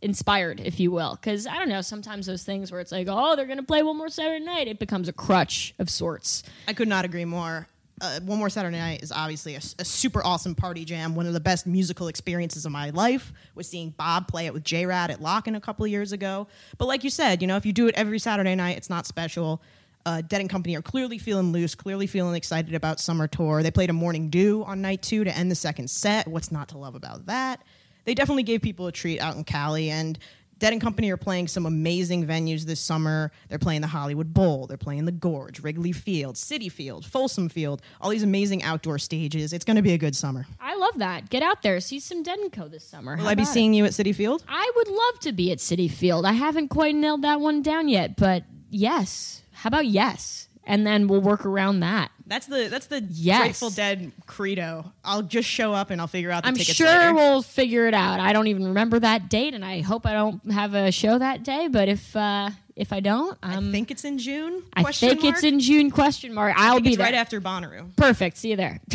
inspired, 0.00 0.60
if 0.60 0.80
you 0.80 0.90
will. 0.90 1.16
Because 1.16 1.46
I 1.46 1.56
don't 1.56 1.68
know, 1.68 1.80
sometimes 1.80 2.26
those 2.26 2.44
things 2.44 2.72
where 2.72 2.80
it's 2.80 2.92
like, 2.92 3.06
oh, 3.08 3.36
they're 3.36 3.46
going 3.46 3.58
to 3.58 3.64
play 3.64 3.82
one 3.82 3.96
more 3.96 4.08
Saturday 4.08 4.44
night, 4.44 4.68
it 4.68 4.78
becomes 4.78 5.08
a 5.08 5.12
crutch 5.12 5.74
of 5.78 5.88
sorts. 5.88 6.42
I 6.68 6.72
could 6.72 6.88
not 6.88 7.04
agree 7.04 7.24
more. 7.24 7.68
Uh, 8.02 8.18
one 8.22 8.36
more 8.36 8.50
Saturday 8.50 8.78
night 8.78 9.00
is 9.00 9.12
obviously 9.12 9.54
a, 9.54 9.60
a, 9.78 9.84
super 9.84 10.26
awesome 10.26 10.56
party 10.56 10.84
jam. 10.84 11.14
One 11.14 11.28
of 11.28 11.34
the 11.34 11.40
best 11.40 11.68
musical 11.68 12.08
experiences 12.08 12.66
of 12.66 12.72
my 12.72 12.90
life 12.90 13.32
was 13.54 13.68
seeing 13.68 13.90
Bob 13.90 14.26
play 14.26 14.46
it 14.46 14.52
with 14.52 14.64
JRAD 14.64 15.10
at 15.10 15.20
Lockn' 15.20 15.56
a 15.56 15.60
couple 15.60 15.86
years 15.86 16.10
ago. 16.10 16.48
But 16.78 16.86
like 16.86 17.04
you 17.04 17.10
said, 17.10 17.40
you 17.40 17.46
know, 17.46 17.56
if 17.56 17.64
you 17.64 17.72
do 17.72 17.86
it 17.86 17.94
every 17.94 18.18
Saturday 18.18 18.56
night, 18.56 18.76
it's 18.76 18.90
not 18.90 19.06
special. 19.06 19.62
Uh, 20.04 20.20
Dead 20.20 20.40
and 20.40 20.50
Company 20.50 20.76
are 20.76 20.82
clearly 20.82 21.16
feeling 21.16 21.52
loose, 21.52 21.76
clearly 21.76 22.08
feeling 22.08 22.34
excited 22.34 22.74
about 22.74 22.98
summer 22.98 23.28
tour. 23.28 23.62
They 23.62 23.70
played 23.70 23.88
a 23.88 23.92
Morning 23.92 24.30
Dew 24.30 24.64
on 24.64 24.82
night 24.82 25.02
two 25.02 25.22
to 25.22 25.36
end 25.36 25.48
the 25.48 25.54
second 25.54 25.88
set. 25.88 26.26
What's 26.26 26.50
not 26.50 26.70
to 26.70 26.78
love 26.78 26.96
about 26.96 27.26
that? 27.26 27.62
They 28.04 28.14
definitely 28.14 28.42
gave 28.42 28.62
people 28.62 28.88
a 28.88 28.92
treat 28.92 29.20
out 29.20 29.36
in 29.36 29.44
Cali, 29.44 29.90
and 29.90 30.18
Dead 30.62 30.72
and 30.72 30.80
Company 30.80 31.10
are 31.10 31.16
playing 31.16 31.48
some 31.48 31.66
amazing 31.66 32.24
venues 32.24 32.62
this 32.62 32.78
summer. 32.78 33.32
They're 33.48 33.58
playing 33.58 33.80
the 33.80 33.88
Hollywood 33.88 34.32
Bowl, 34.32 34.68
they're 34.68 34.76
playing 34.76 35.06
the 35.06 35.10
Gorge, 35.10 35.58
Wrigley 35.58 35.90
Field, 35.90 36.36
Citi 36.36 36.70
Field, 36.70 37.04
Folsom 37.04 37.48
Field, 37.48 37.82
all 38.00 38.10
these 38.10 38.22
amazing 38.22 38.62
outdoor 38.62 39.00
stages. 39.00 39.52
It's 39.52 39.64
going 39.64 39.74
to 39.74 39.82
be 39.82 39.92
a 39.92 39.98
good 39.98 40.14
summer. 40.14 40.46
I 40.60 40.76
love 40.76 40.98
that. 40.98 41.30
Get 41.30 41.42
out 41.42 41.62
there, 41.62 41.80
see 41.80 41.98
some 41.98 42.22
Dead 42.22 42.38
and 42.38 42.52
Co 42.52 42.68
this 42.68 42.84
summer. 42.84 43.16
Will 43.16 43.24
How 43.24 43.30
I 43.30 43.34
be 43.34 43.42
about 43.42 43.50
it? 43.50 43.54
seeing 43.54 43.74
you 43.74 43.84
at 43.86 43.90
Citi 43.90 44.14
Field? 44.14 44.44
I 44.46 44.70
would 44.76 44.86
love 44.86 45.18
to 45.22 45.32
be 45.32 45.50
at 45.50 45.58
Citi 45.58 45.90
Field. 45.90 46.24
I 46.24 46.30
haven't 46.34 46.68
quite 46.68 46.94
nailed 46.94 47.22
that 47.22 47.40
one 47.40 47.62
down 47.62 47.88
yet, 47.88 48.14
but 48.14 48.44
yes. 48.70 49.42
How 49.50 49.66
about 49.66 49.86
yes? 49.86 50.46
And 50.62 50.86
then 50.86 51.08
we'll 51.08 51.22
work 51.22 51.44
around 51.44 51.80
that. 51.80 52.11
That's 52.26 52.46
the 52.46 52.68
that's 52.68 52.86
the 52.86 53.04
Yes. 53.10 53.40
Grateful 53.40 53.70
Dead 53.70 54.12
credo. 54.26 54.92
I'll 55.04 55.22
just 55.22 55.48
show 55.48 55.72
up 55.72 55.90
and 55.90 56.00
I'll 56.00 56.06
figure 56.06 56.30
out 56.30 56.42
the 56.44 56.48
I'm 56.48 56.56
sure 56.56 56.86
later. 56.86 57.14
we'll 57.14 57.42
figure 57.42 57.86
it 57.86 57.94
out. 57.94 58.20
I 58.20 58.32
don't 58.32 58.46
even 58.46 58.66
remember 58.68 58.98
that 59.00 59.28
date, 59.28 59.54
and 59.54 59.64
I 59.64 59.80
hope 59.80 60.06
I 60.06 60.12
don't 60.12 60.50
have 60.52 60.74
a 60.74 60.90
show 60.92 61.18
that 61.18 61.42
day. 61.42 61.68
But 61.68 61.88
if 61.88 62.14
uh, 62.16 62.50
if 62.76 62.92
I 62.92 63.00
don't, 63.00 63.36
um, 63.42 63.68
I 63.68 63.72
think 63.72 63.90
it's 63.90 64.04
in 64.04 64.18
June. 64.18 64.62
I 64.74 64.82
question 64.82 65.08
think 65.10 65.22
mark? 65.24 65.34
it's 65.34 65.44
in 65.44 65.60
June. 65.60 65.90
Question 65.90 66.32
mark. 66.32 66.54
I'll 66.56 66.80
be 66.80 66.90
it's 66.90 66.96
there. 66.98 67.06
right 67.06 67.14
after 67.14 67.40
Bonnaroo. 67.40 67.94
Perfect. 67.96 68.38
See 68.38 68.50
you 68.50 68.56
there. 68.56 68.80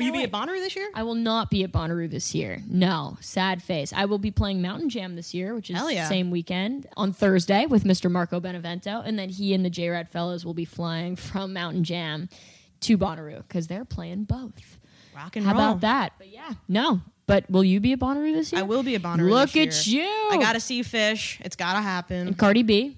Will 0.00 0.06
you 0.06 0.12
be 0.12 0.18
wait. 0.18 0.24
at 0.24 0.32
Bonnaroo 0.32 0.60
this 0.60 0.74
year? 0.76 0.88
I 0.94 1.02
will 1.02 1.14
not 1.14 1.50
be 1.50 1.62
at 1.64 1.72
Bonnaroo 1.72 2.10
this 2.10 2.34
year. 2.34 2.62
No, 2.68 3.16
sad 3.20 3.62
face. 3.62 3.92
I 3.92 4.04
will 4.06 4.18
be 4.18 4.30
playing 4.30 4.60
Mountain 4.62 4.88
Jam 4.88 5.16
this 5.16 5.32
year, 5.34 5.54
which 5.54 5.70
is 5.70 5.76
Hell 5.76 5.90
yeah. 5.90 6.04
the 6.04 6.08
same 6.08 6.30
weekend 6.30 6.86
on 6.96 7.12
Thursday 7.12 7.66
with 7.66 7.84
Mr. 7.84 8.10
Marco 8.10 8.40
Benevento, 8.40 9.02
and 9.04 9.18
then 9.18 9.28
he 9.28 9.54
and 9.54 9.64
the 9.64 9.70
JRAD 9.70 10.08
fellows 10.08 10.44
will 10.44 10.54
be 10.54 10.64
flying 10.64 11.16
from 11.16 11.52
Mountain 11.52 11.84
Jam 11.84 12.28
to 12.80 12.98
Bonnaroo 12.98 13.38
because 13.46 13.66
they're 13.66 13.84
playing 13.84 14.24
both. 14.24 14.78
Rock 15.14 15.36
and 15.36 15.44
How 15.44 15.52
roll. 15.52 15.60
about 15.62 15.80
that? 15.82 16.12
But 16.18 16.28
yeah, 16.28 16.52
no. 16.68 17.00
But 17.26 17.48
will 17.50 17.62
you 17.64 17.78
be 17.78 17.92
at 17.92 18.00
Bonnaroo 18.00 18.32
this 18.34 18.52
year? 18.52 18.60
I 18.60 18.64
will 18.64 18.82
be 18.82 18.94
at 18.96 19.02
Bonnaroo. 19.02 19.30
Look 19.30 19.56
at 19.56 19.86
year. 19.86 20.04
you. 20.04 20.28
I 20.32 20.38
gotta 20.38 20.60
see 20.60 20.82
Phish. 20.82 21.40
It's 21.42 21.56
gotta 21.56 21.80
happen. 21.80 22.34
Cardi 22.34 22.62
B. 22.62 22.96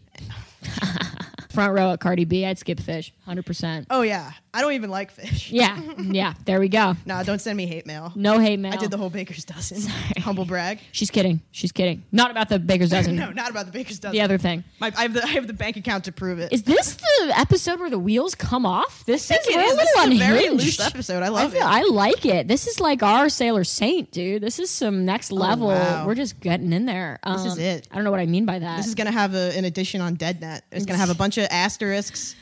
Front 1.51 1.75
row 1.75 1.93
at 1.93 2.01
Cardi 2.01 2.25
B. 2.25 2.47
I'd 2.47 2.59
skip 2.59 2.79
Phish, 2.79 3.11
hundred 3.27 3.45
percent. 3.45 3.87
Oh 3.91 4.01
yeah. 4.03 4.33
I 4.55 4.61
don't 4.61 4.73
even 4.75 4.91
like 4.91 5.17
Phish. 5.17 5.51
Yeah, 5.51 5.81
yeah. 5.99 6.35
There 6.45 6.61
we 6.61 6.69
go. 6.69 6.95
No, 7.07 7.23
don't 7.25 7.41
send 7.41 7.57
me 7.57 7.67
hate 7.67 7.87
mail. 7.87 8.13
No 8.15 8.39
hate 8.39 8.59
mail. 8.59 8.75
I 8.75 8.77
did 8.77 8.91
the 8.91 8.99
whole 8.99 9.09
Baker's 9.09 9.47
dozen. 9.47 9.91
Humble 10.19 10.45
brag. 10.45 10.79
She's 10.93 11.11
kidding. 11.11 11.41
She's 11.53 11.73
kidding. 11.73 12.05
Not 12.13 12.31
about 12.31 12.51
the 12.51 12.59
Baker's 12.59 12.91
dozen. 12.97 13.17
No, 13.17 13.31
not 13.31 13.51
about 13.51 13.65
the 13.65 13.73
Baker's 13.73 13.99
dozen. 13.99 14.13
The 14.13 14.21
other 14.21 14.37
thing. 14.37 14.63
My, 14.79 14.93
I 14.95 15.03
have 15.03 15.15
the 15.15 15.25
I 15.25 15.29
have 15.29 15.47
the 15.47 15.55
bank 15.55 15.79
account 15.79 16.05
to 16.05 16.13
prove 16.13 16.39
it. 16.39 16.53
Is 16.53 16.65
this 16.65 16.97
the 16.97 17.33
episode 17.39 17.81
where 17.81 17.89
the 17.89 17.99
wheels 17.99 18.35
come 18.35 18.67
off? 18.67 19.07
This 19.07 19.31
is 19.31 19.39
we're 19.49 19.59
a 19.59 19.63
This 19.63 19.77
little 19.97 20.13
is 20.13 20.21
a 20.21 20.25
very 20.25 20.49
loose 20.51 20.81
episode. 20.81 21.23
I 21.23 21.27
I, 21.27 21.29
love 21.31 21.53
feel, 21.53 21.63
it. 21.63 21.67
I 21.67 21.83
like 21.85 22.27
it. 22.27 22.47
This 22.47 22.67
is 22.67 22.79
like 22.79 23.03
our 23.03 23.31
Sailor 23.31 23.65
Saint, 23.65 24.11
dude. 24.13 24.43
This 24.43 24.59
is 24.59 24.69
some 24.69 25.07
next 25.07 25.33
level. 25.33 25.71
Oh, 25.71 25.75
wow. 25.75 26.07
We're 26.07 26.15
just 26.15 26.41
getting 26.41 26.75
in 26.75 26.85
there. 26.85 27.21
This 27.27 27.47
is 27.47 27.55
Um, 27.55 27.61
it. 27.61 27.89
I 27.91 27.95
don't 27.95 28.05
know 28.05 28.11
what 28.11 28.21
I 28.21 28.27
mean 28.27 28.45
by 28.45 28.59
that. 28.59 28.77
This 28.77 28.87
is 28.87 28.95
gonna 28.95 29.13
have 29.13 29.35
a, 29.35 29.57
an 29.57 29.65
edition 29.65 30.03
on 30.03 30.19
DeadNet. 30.19 30.61
It's 30.71 30.85
gonna 30.85 30.99
have 30.99 31.09
a 31.11 31.15
bunch 31.15 31.39
of 31.39 31.47
asterisks. 31.51 32.37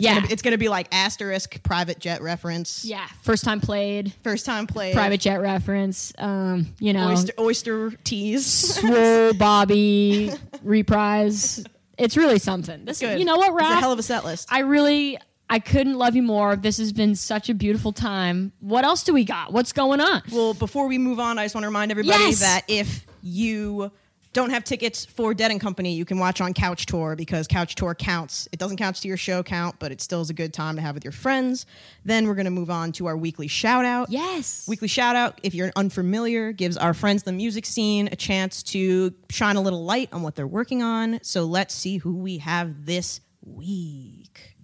It's 0.00 0.06
Yeah. 0.06 0.14
gonna 0.14 0.26
be, 0.28 0.32
it's 0.32 0.40
gonna 0.42 0.56
be 0.58 0.68
like 0.70 0.88
asterisk 0.92 1.62
private 1.62 1.98
jet 1.98 2.22
reference. 2.22 2.86
yeah, 2.86 3.06
first 3.22 3.44
time 3.44 3.60
played, 3.60 4.14
First 4.24 4.46
time 4.46 4.66
played. 4.66 4.94
private 4.94 5.20
jet 5.20 5.36
reference. 5.42 6.12
Um, 6.16 6.68
you 6.78 6.94
know, 6.94 7.10
oyster 7.10 7.32
oyster 7.38 7.90
teas. 8.02 8.46
Swole 8.46 9.34
Bobby 9.38 10.32
reprise. 10.62 11.62
It's 11.98 12.16
really 12.16 12.38
something. 12.38 12.86
This, 12.86 13.00
Good. 13.00 13.18
you 13.18 13.26
know 13.26 13.36
what, 13.36 13.52
It's 13.52 13.70
a 13.70 13.76
hell 13.76 13.92
of 13.92 13.98
a 13.98 14.02
set 14.02 14.24
list. 14.24 14.48
I 14.50 14.60
really, 14.60 15.18
I 15.50 15.58
couldn't 15.58 15.98
love 15.98 16.16
you 16.16 16.22
more. 16.22 16.56
This 16.56 16.78
has 16.78 16.92
been 16.94 17.14
such 17.14 17.50
a 17.50 17.54
beautiful 17.54 17.92
time. 17.92 18.52
What 18.60 18.84
else 18.86 19.02
do 19.02 19.12
we 19.12 19.24
got? 19.24 19.52
What's 19.52 19.72
going 19.72 20.00
on? 20.00 20.22
Well, 20.32 20.54
before 20.54 20.86
we 20.86 20.96
move 20.96 21.20
on, 21.20 21.38
I 21.38 21.44
just 21.44 21.54
want 21.54 21.64
to 21.64 21.68
remind 21.68 21.90
everybody 21.90 22.18
Yes. 22.24 22.40
that 22.40 22.62
if 22.68 23.04
you 23.22 23.92
don't 24.32 24.50
have 24.50 24.62
tickets 24.62 25.04
for 25.04 25.34
Dead 25.34 25.50
and 25.50 25.60
Company, 25.60 25.92
you 25.94 26.04
can 26.04 26.18
watch 26.18 26.40
on 26.40 26.54
Couch 26.54 26.86
Tour 26.86 27.16
because 27.16 27.48
Couch 27.48 27.74
Tour 27.74 27.94
counts. 27.94 28.48
It 28.52 28.58
doesn't 28.58 28.76
count 28.76 28.96
to 28.96 29.08
your 29.08 29.16
show 29.16 29.42
count, 29.42 29.76
but 29.78 29.90
it 29.90 30.00
still 30.00 30.20
is 30.20 30.30
a 30.30 30.34
good 30.34 30.52
time 30.52 30.76
to 30.76 30.82
have 30.82 30.94
with 30.94 31.04
your 31.04 31.12
friends. 31.12 31.66
Then 32.04 32.28
we're 32.28 32.34
going 32.34 32.44
to 32.44 32.50
move 32.50 32.70
on 32.70 32.92
to 32.92 33.06
our 33.06 33.16
weekly 33.16 33.48
shout 33.48 33.84
out. 33.84 34.10
Yes. 34.10 34.66
Weekly 34.68 34.88
shout 34.88 35.16
out, 35.16 35.40
if 35.42 35.54
you're 35.54 35.72
unfamiliar, 35.74 36.52
gives 36.52 36.76
our 36.76 36.94
friends 36.94 37.24
the 37.24 37.32
music 37.32 37.66
scene 37.66 38.08
a 38.12 38.16
chance 38.16 38.62
to 38.64 39.12
shine 39.30 39.56
a 39.56 39.60
little 39.60 39.84
light 39.84 40.08
on 40.12 40.22
what 40.22 40.36
they're 40.36 40.46
working 40.46 40.82
on. 40.82 41.18
So 41.22 41.44
let's 41.44 41.74
see 41.74 41.96
who 41.98 42.16
we 42.16 42.38
have 42.38 42.86
this 42.86 43.20
week. 43.44 44.56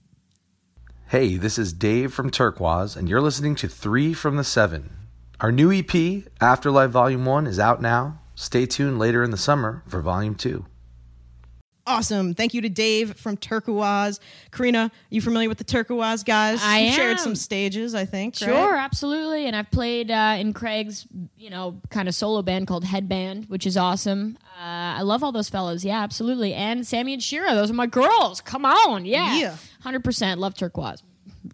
Hey, 1.08 1.36
this 1.36 1.58
is 1.58 1.72
Dave 1.72 2.12
from 2.12 2.30
Turkuaz, 2.30 2.96
and 2.96 3.08
you're 3.08 3.20
listening 3.20 3.54
to 3.56 3.68
Three 3.68 4.12
from 4.12 4.36
the 4.36 4.44
Seven. 4.44 4.90
Our 5.40 5.52
new 5.52 5.72
EP, 5.72 6.24
Afterlife 6.40 6.90
Volume 6.90 7.24
1, 7.24 7.46
is 7.46 7.58
out 7.58 7.82
now. 7.82 8.20
Stay 8.36 8.66
tuned 8.66 8.98
later 8.98 9.24
in 9.24 9.30
the 9.32 9.36
summer 9.36 9.82
for 9.88 10.00
Volume 10.02 10.34
2. 10.34 10.64
Awesome. 11.88 12.34
Thank 12.34 12.52
you 12.52 12.60
to 12.62 12.68
Dave 12.68 13.16
from 13.16 13.36
Turkuaz. 13.36 14.18
Karina, 14.50 14.90
you 15.08 15.20
familiar 15.22 15.48
with 15.48 15.58
the 15.58 15.64
Turkuaz 15.64 16.24
guys? 16.24 16.60
I 16.60 16.80
You've 16.80 16.94
shared 16.94 17.20
some 17.20 17.36
stages, 17.36 17.94
I 17.94 18.04
think. 18.04 18.34
right? 18.40 18.48
Sure, 18.48 18.74
absolutely. 18.76 19.46
And 19.46 19.54
I've 19.54 19.70
played 19.70 20.10
uh, 20.10 20.36
in 20.38 20.52
Craig's, 20.52 21.06
you 21.36 21.48
know, 21.48 21.80
kind 21.90 22.08
of 22.08 22.14
solo 22.16 22.42
band 22.42 22.66
called 22.66 22.84
Headband, 22.84 23.44
which 23.48 23.66
is 23.66 23.76
awesome. 23.76 24.36
Uh, 24.58 24.98
I 24.98 25.02
love 25.02 25.22
all 25.22 25.30
those 25.30 25.48
fellows. 25.48 25.84
Yeah, 25.84 26.02
absolutely. 26.02 26.54
And 26.54 26.84
Sammy 26.84 27.12
and 27.12 27.22
Shira, 27.22 27.54
those 27.54 27.70
are 27.70 27.74
my 27.74 27.86
girls. 27.86 28.40
Come 28.40 28.64
on, 28.64 29.04
yeah, 29.06 29.38
Yeah. 29.38 29.56
hundred 29.80 30.02
percent. 30.02 30.40
Love 30.40 30.54
Turkuaz. 30.54 31.02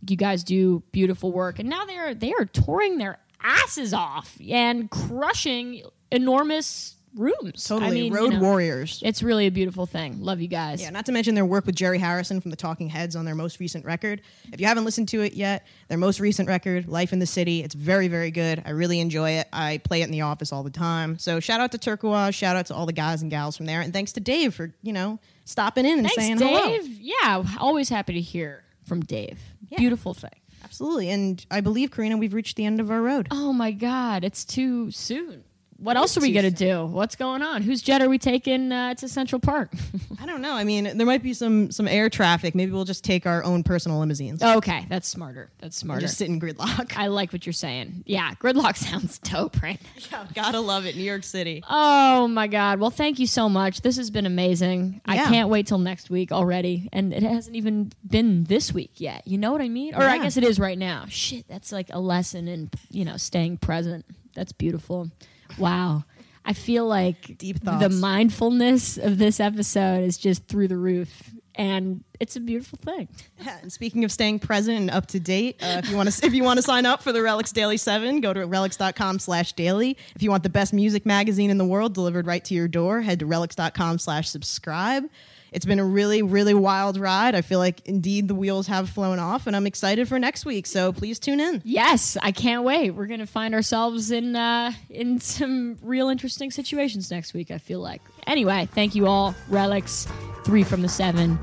You 0.09 0.17
guys 0.17 0.43
do 0.43 0.83
beautiful 0.93 1.31
work, 1.31 1.59
and 1.59 1.69
now 1.69 1.85
they're 1.85 2.15
they 2.15 2.33
are 2.33 2.47
touring 2.47 2.97
their 2.97 3.19
asses 3.43 3.93
off 3.93 4.39
and 4.51 4.91
crushing 4.91 5.83
enormous 6.13 6.97
rooms. 7.15 7.65
Totally. 7.65 7.91
I 7.91 7.95
mean, 7.95 8.13
you 8.13 8.19
Road 8.19 8.33
know, 8.35 8.41
Warriors. 8.41 9.03
It's 9.05 9.23
really 9.23 9.47
a 9.47 9.51
beautiful 9.51 9.85
thing. 9.85 10.23
Love 10.23 10.41
you 10.41 10.49
guys. 10.49 10.81
Yeah, 10.81 10.89
not 10.91 11.05
to 11.07 11.13
mention 11.13 11.35
their 11.35 11.45
work 11.45 11.67
with 11.67 11.75
Jerry 11.75 11.99
Harrison 11.99 12.41
from 12.41 12.51
the 12.51 12.57
Talking 12.57 12.89
Heads 12.89 13.17
on 13.17 13.25
their 13.27 13.35
most 13.35 13.61
recent 13.61 13.85
record. 13.85 14.23
If 14.51 14.61
you 14.61 14.67
haven't 14.67 14.85
listened 14.85 15.09
to 15.09 15.21
it 15.21 15.35
yet, 15.35 15.67
their 15.89 15.99
most 15.99 16.21
recent 16.21 16.49
record, 16.49 16.89
Life 16.89 17.13
in 17.13 17.19
the 17.19 17.27
City, 17.27 17.63
it's 17.63 17.75
very, 17.75 18.09
very 18.09 18.31
good. 18.31 18.63
I 18.65 18.71
really 18.71 18.99
enjoy 18.99 19.33
it. 19.33 19.49
I 19.53 19.79
play 19.79 20.01
it 20.01 20.05
in 20.07 20.11
the 20.11 20.23
office 20.23 20.53
all 20.53 20.63
the 20.63 20.71
time. 20.71 21.19
So 21.19 21.39
shout 21.39 21.61
out 21.61 21.73
to 21.73 21.79
Turkuaz, 21.79 22.35
shout 22.35 22.57
out 22.57 22.67
to 22.67 22.75
all 22.75 22.87
the 22.87 22.95
guys 22.95 23.21
and 23.21 23.31
gals 23.31 23.59
from 23.59 23.67
there, 23.67 23.83
and 23.83 23.93
thanks 23.93 24.13
to 24.13 24.21
Dave 24.21 24.55
for, 24.55 24.73
you 24.83 24.95
know, 24.95 25.19
stopping 25.45 25.85
in 25.85 25.99
and 25.99 26.09
Thanks, 26.09 26.15
saying 26.15 26.39
Dave. 26.39 26.49
hello. 26.49 26.79
Yeah, 26.99 27.45
always 27.61 27.91
happy 27.91 28.15
to 28.15 28.21
hear 28.23 28.65
from 28.85 29.01
Dave. 29.01 29.39
Beautiful 29.77 30.15
thing. 30.15 30.31
Absolutely. 30.65 31.11
And 31.11 31.45
I 31.51 31.61
believe, 31.61 31.91
Karina, 31.91 32.17
we've 32.17 32.33
reached 32.33 32.57
the 32.57 32.65
end 32.65 32.81
of 32.81 32.91
our 32.91 33.03
road. 33.03 33.29
Oh 33.31 33.53
my 33.53 33.71
God, 33.73 34.25
it's 34.25 34.45
too 34.47 34.91
soon. 34.91 35.45
What 35.83 35.97
else 35.97 36.17
are 36.17 36.21
we 36.21 36.33
gonna 36.33 36.51
do? 36.51 36.87
What's 36.87 37.17
going 37.17 37.43
on? 37.43 37.63
Whose 37.63 37.83
jet 37.83 38.01
are 38.03 38.09
we 38.09 38.19
taking 38.19 38.71
uh, 38.71 38.95
to 38.95 39.09
Central 39.09 39.41
Park? 39.41 39.73
I 40.21 40.27
don't 40.27 40.41
know. 40.41 40.55
I 40.55 40.65
mean, 40.65 40.97
there 40.97 41.07
might 41.07 41.23
be 41.23 41.35
some 41.35 41.71
some 41.71 41.89
air 41.89 42.09
traffic. 42.09 42.55
Maybe 42.55 42.71
we'll 42.71 42.85
just 42.85 43.05
take 43.05 43.27
our 43.27 43.43
own 43.43 43.63
personal 43.65 43.99
limousines. 43.99 44.43
okay, 44.43 44.87
that's 44.89 45.09
smarter. 45.09 45.51
That's 45.59 45.81
and 45.83 45.87
smarter. 45.87 46.03
just 46.03 46.19
sit 46.19 46.29
in 46.29 46.41
gridlock. 46.41 46.97
I 46.97 47.09
like 47.09 47.33
what 47.33 47.45
you're 47.47 47.53
saying. 47.53 48.05
Yeah, 48.07 48.33
gridlock 48.35 48.77
sounds 48.89 49.19
dope, 49.19 49.61
right? 49.61 49.81
Yeah, 50.11 50.27
gotta 50.35 50.61
love 50.61 50.87
it, 50.87 50.97
New 50.97 51.03
York 51.03 51.25
City. 51.25 51.65
Oh 51.69 52.29
my 52.29 52.47
God. 52.47 52.79
Well, 52.79 52.91
thank 52.91 53.19
you 53.19 53.27
so 53.27 53.49
much. 53.49 53.81
This 53.81 53.97
has 53.97 54.11
been 54.11 54.27
amazing. 54.27 55.01
I 55.05 55.17
can't 55.17 55.49
wait 55.49 55.67
till 55.67 55.79
next 55.79 56.11
week 56.11 56.33
already. 56.33 56.89
And 56.93 57.13
it 57.13 57.23
hasn't 57.23 57.57
even 57.57 57.93
been 58.07 58.45
this 58.45 58.73
week 58.73 58.93
yet. 58.97 59.27
You 59.27 59.39
know 59.39 59.53
what 59.53 59.61
I 59.61 59.69
mean? 59.69 59.95
Or 59.95 60.03
I 60.03 60.19
guess 60.19 60.37
it 60.37 60.45
is 60.45 60.59
right 60.59 60.79
now. 60.79 61.07
Shit, 61.09 61.49
that's 61.49 61.73
like 61.73 61.89
a 61.91 61.99
lesson 61.99 62.49
in, 62.49 62.71
you 62.91 63.05
know, 63.05 63.17
staying 63.17 63.59
present. 63.59 64.05
That's 64.35 64.53
beautiful. 64.53 65.11
Wow. 65.59 66.05
I 66.45 66.55
feel 66.55 66.87
like 66.87 67.39
Deep 67.39 67.63
the 67.63 67.89
mindfulness 67.89 68.99
of 68.99 69.19
this 69.19 69.39
episode 69.39 70.03
is 70.03 70.19
just 70.19 70.49
through 70.49 70.69
the 70.69 70.77
roof. 70.77 71.31
And 71.55 72.03
it's 72.19 72.35
a 72.35 72.41
beautiful 72.41 72.79
thing. 72.83 73.09
Yeah, 73.39 73.59
and 73.61 73.71
speaking 73.71 74.05
of 74.05 74.11
staying 74.11 74.39
present 74.39 74.79
and 74.79 74.91
up 74.91 75.07
to 75.09 75.21
date, 75.21 75.63
uh, 75.63 75.83
if 75.85 75.91
you 75.91 75.97
want 75.97 76.11
to 76.11 76.27
if 76.27 76.33
you 76.33 76.43
want 76.43 76.57
to 76.57 76.63
sign 76.63 76.87
up 76.87 77.03
for 77.03 77.13
the 77.13 77.19
Relix 77.19 77.53
Daily 77.53 77.77
Seven, 77.77 78.23
go 78.23 78.33
to 78.33 78.41
relix.com/daily. 78.41 79.99
If 80.17 80.23
you 80.23 80.31
want 80.31 80.45
the 80.45 80.49
best 80.49 80.73
music 80.73 81.05
magazine 81.05 81.51
in 81.51 81.59
the 81.59 81.65
world 81.67 81.93
delivered 81.93 82.27
right 82.27 82.43
to 82.47 82.55
your 82.55 82.69
door, 82.69 83.03
head 83.03 83.19
to 83.19 83.27
relix.com/subscribe. 83.27 85.05
It's 85.53 85.67
been 85.67 85.79
a 85.79 85.85
really 85.85 86.23
really 86.23 86.55
wild 86.55 86.99
ride. 86.99 87.35
I 87.35 87.43
feel 87.43 87.59
like 87.59 87.87
indeed 87.87 88.29
the 88.29 88.35
wheels 88.35 88.67
have 88.67 88.89
flown 88.89 89.19
off, 89.19 89.47
and 89.47 89.55
I'm 89.55 89.67
excited 89.67 90.09
for 90.09 90.19
next 90.19 90.45
week. 90.45 90.67
So 90.67 90.93
please 90.93 91.19
tune 91.19 91.41
in. 91.41 91.63
Yes, 91.65 92.17
I 92.21 92.33
can't 92.33 92.65
wait. 92.65 92.91
We're 92.91 93.07
gonna 93.07 93.27
find 93.27 93.55
ourselves 93.55 94.11
in 94.11 94.35
uh, 94.35 94.73
in 94.91 95.21
some 95.21 95.79
real 95.83 96.09
interesting 96.09 96.51
situations 96.51 97.11
next 97.11 97.35
week. 97.35 97.51
I 97.51 97.59
feel 97.59 97.81
like. 97.81 98.03
Anyway, 98.27 98.69
thank 98.73 98.95
you 98.95 99.07
all. 99.07 99.35
Relix, 99.51 100.11
three 100.45 100.63
from 100.65 100.83
the 100.83 100.89
seven. 100.89 101.39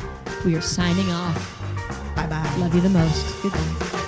We 0.46 0.56
are 0.56 0.62
signing 0.62 1.10
off. 1.12 2.16
Bye 2.16 2.28
bye. 2.28 2.56
Love 2.58 2.74
you 2.74 2.82
the 2.82 2.90
most. 2.90 3.42
Goodbye. 3.44 3.99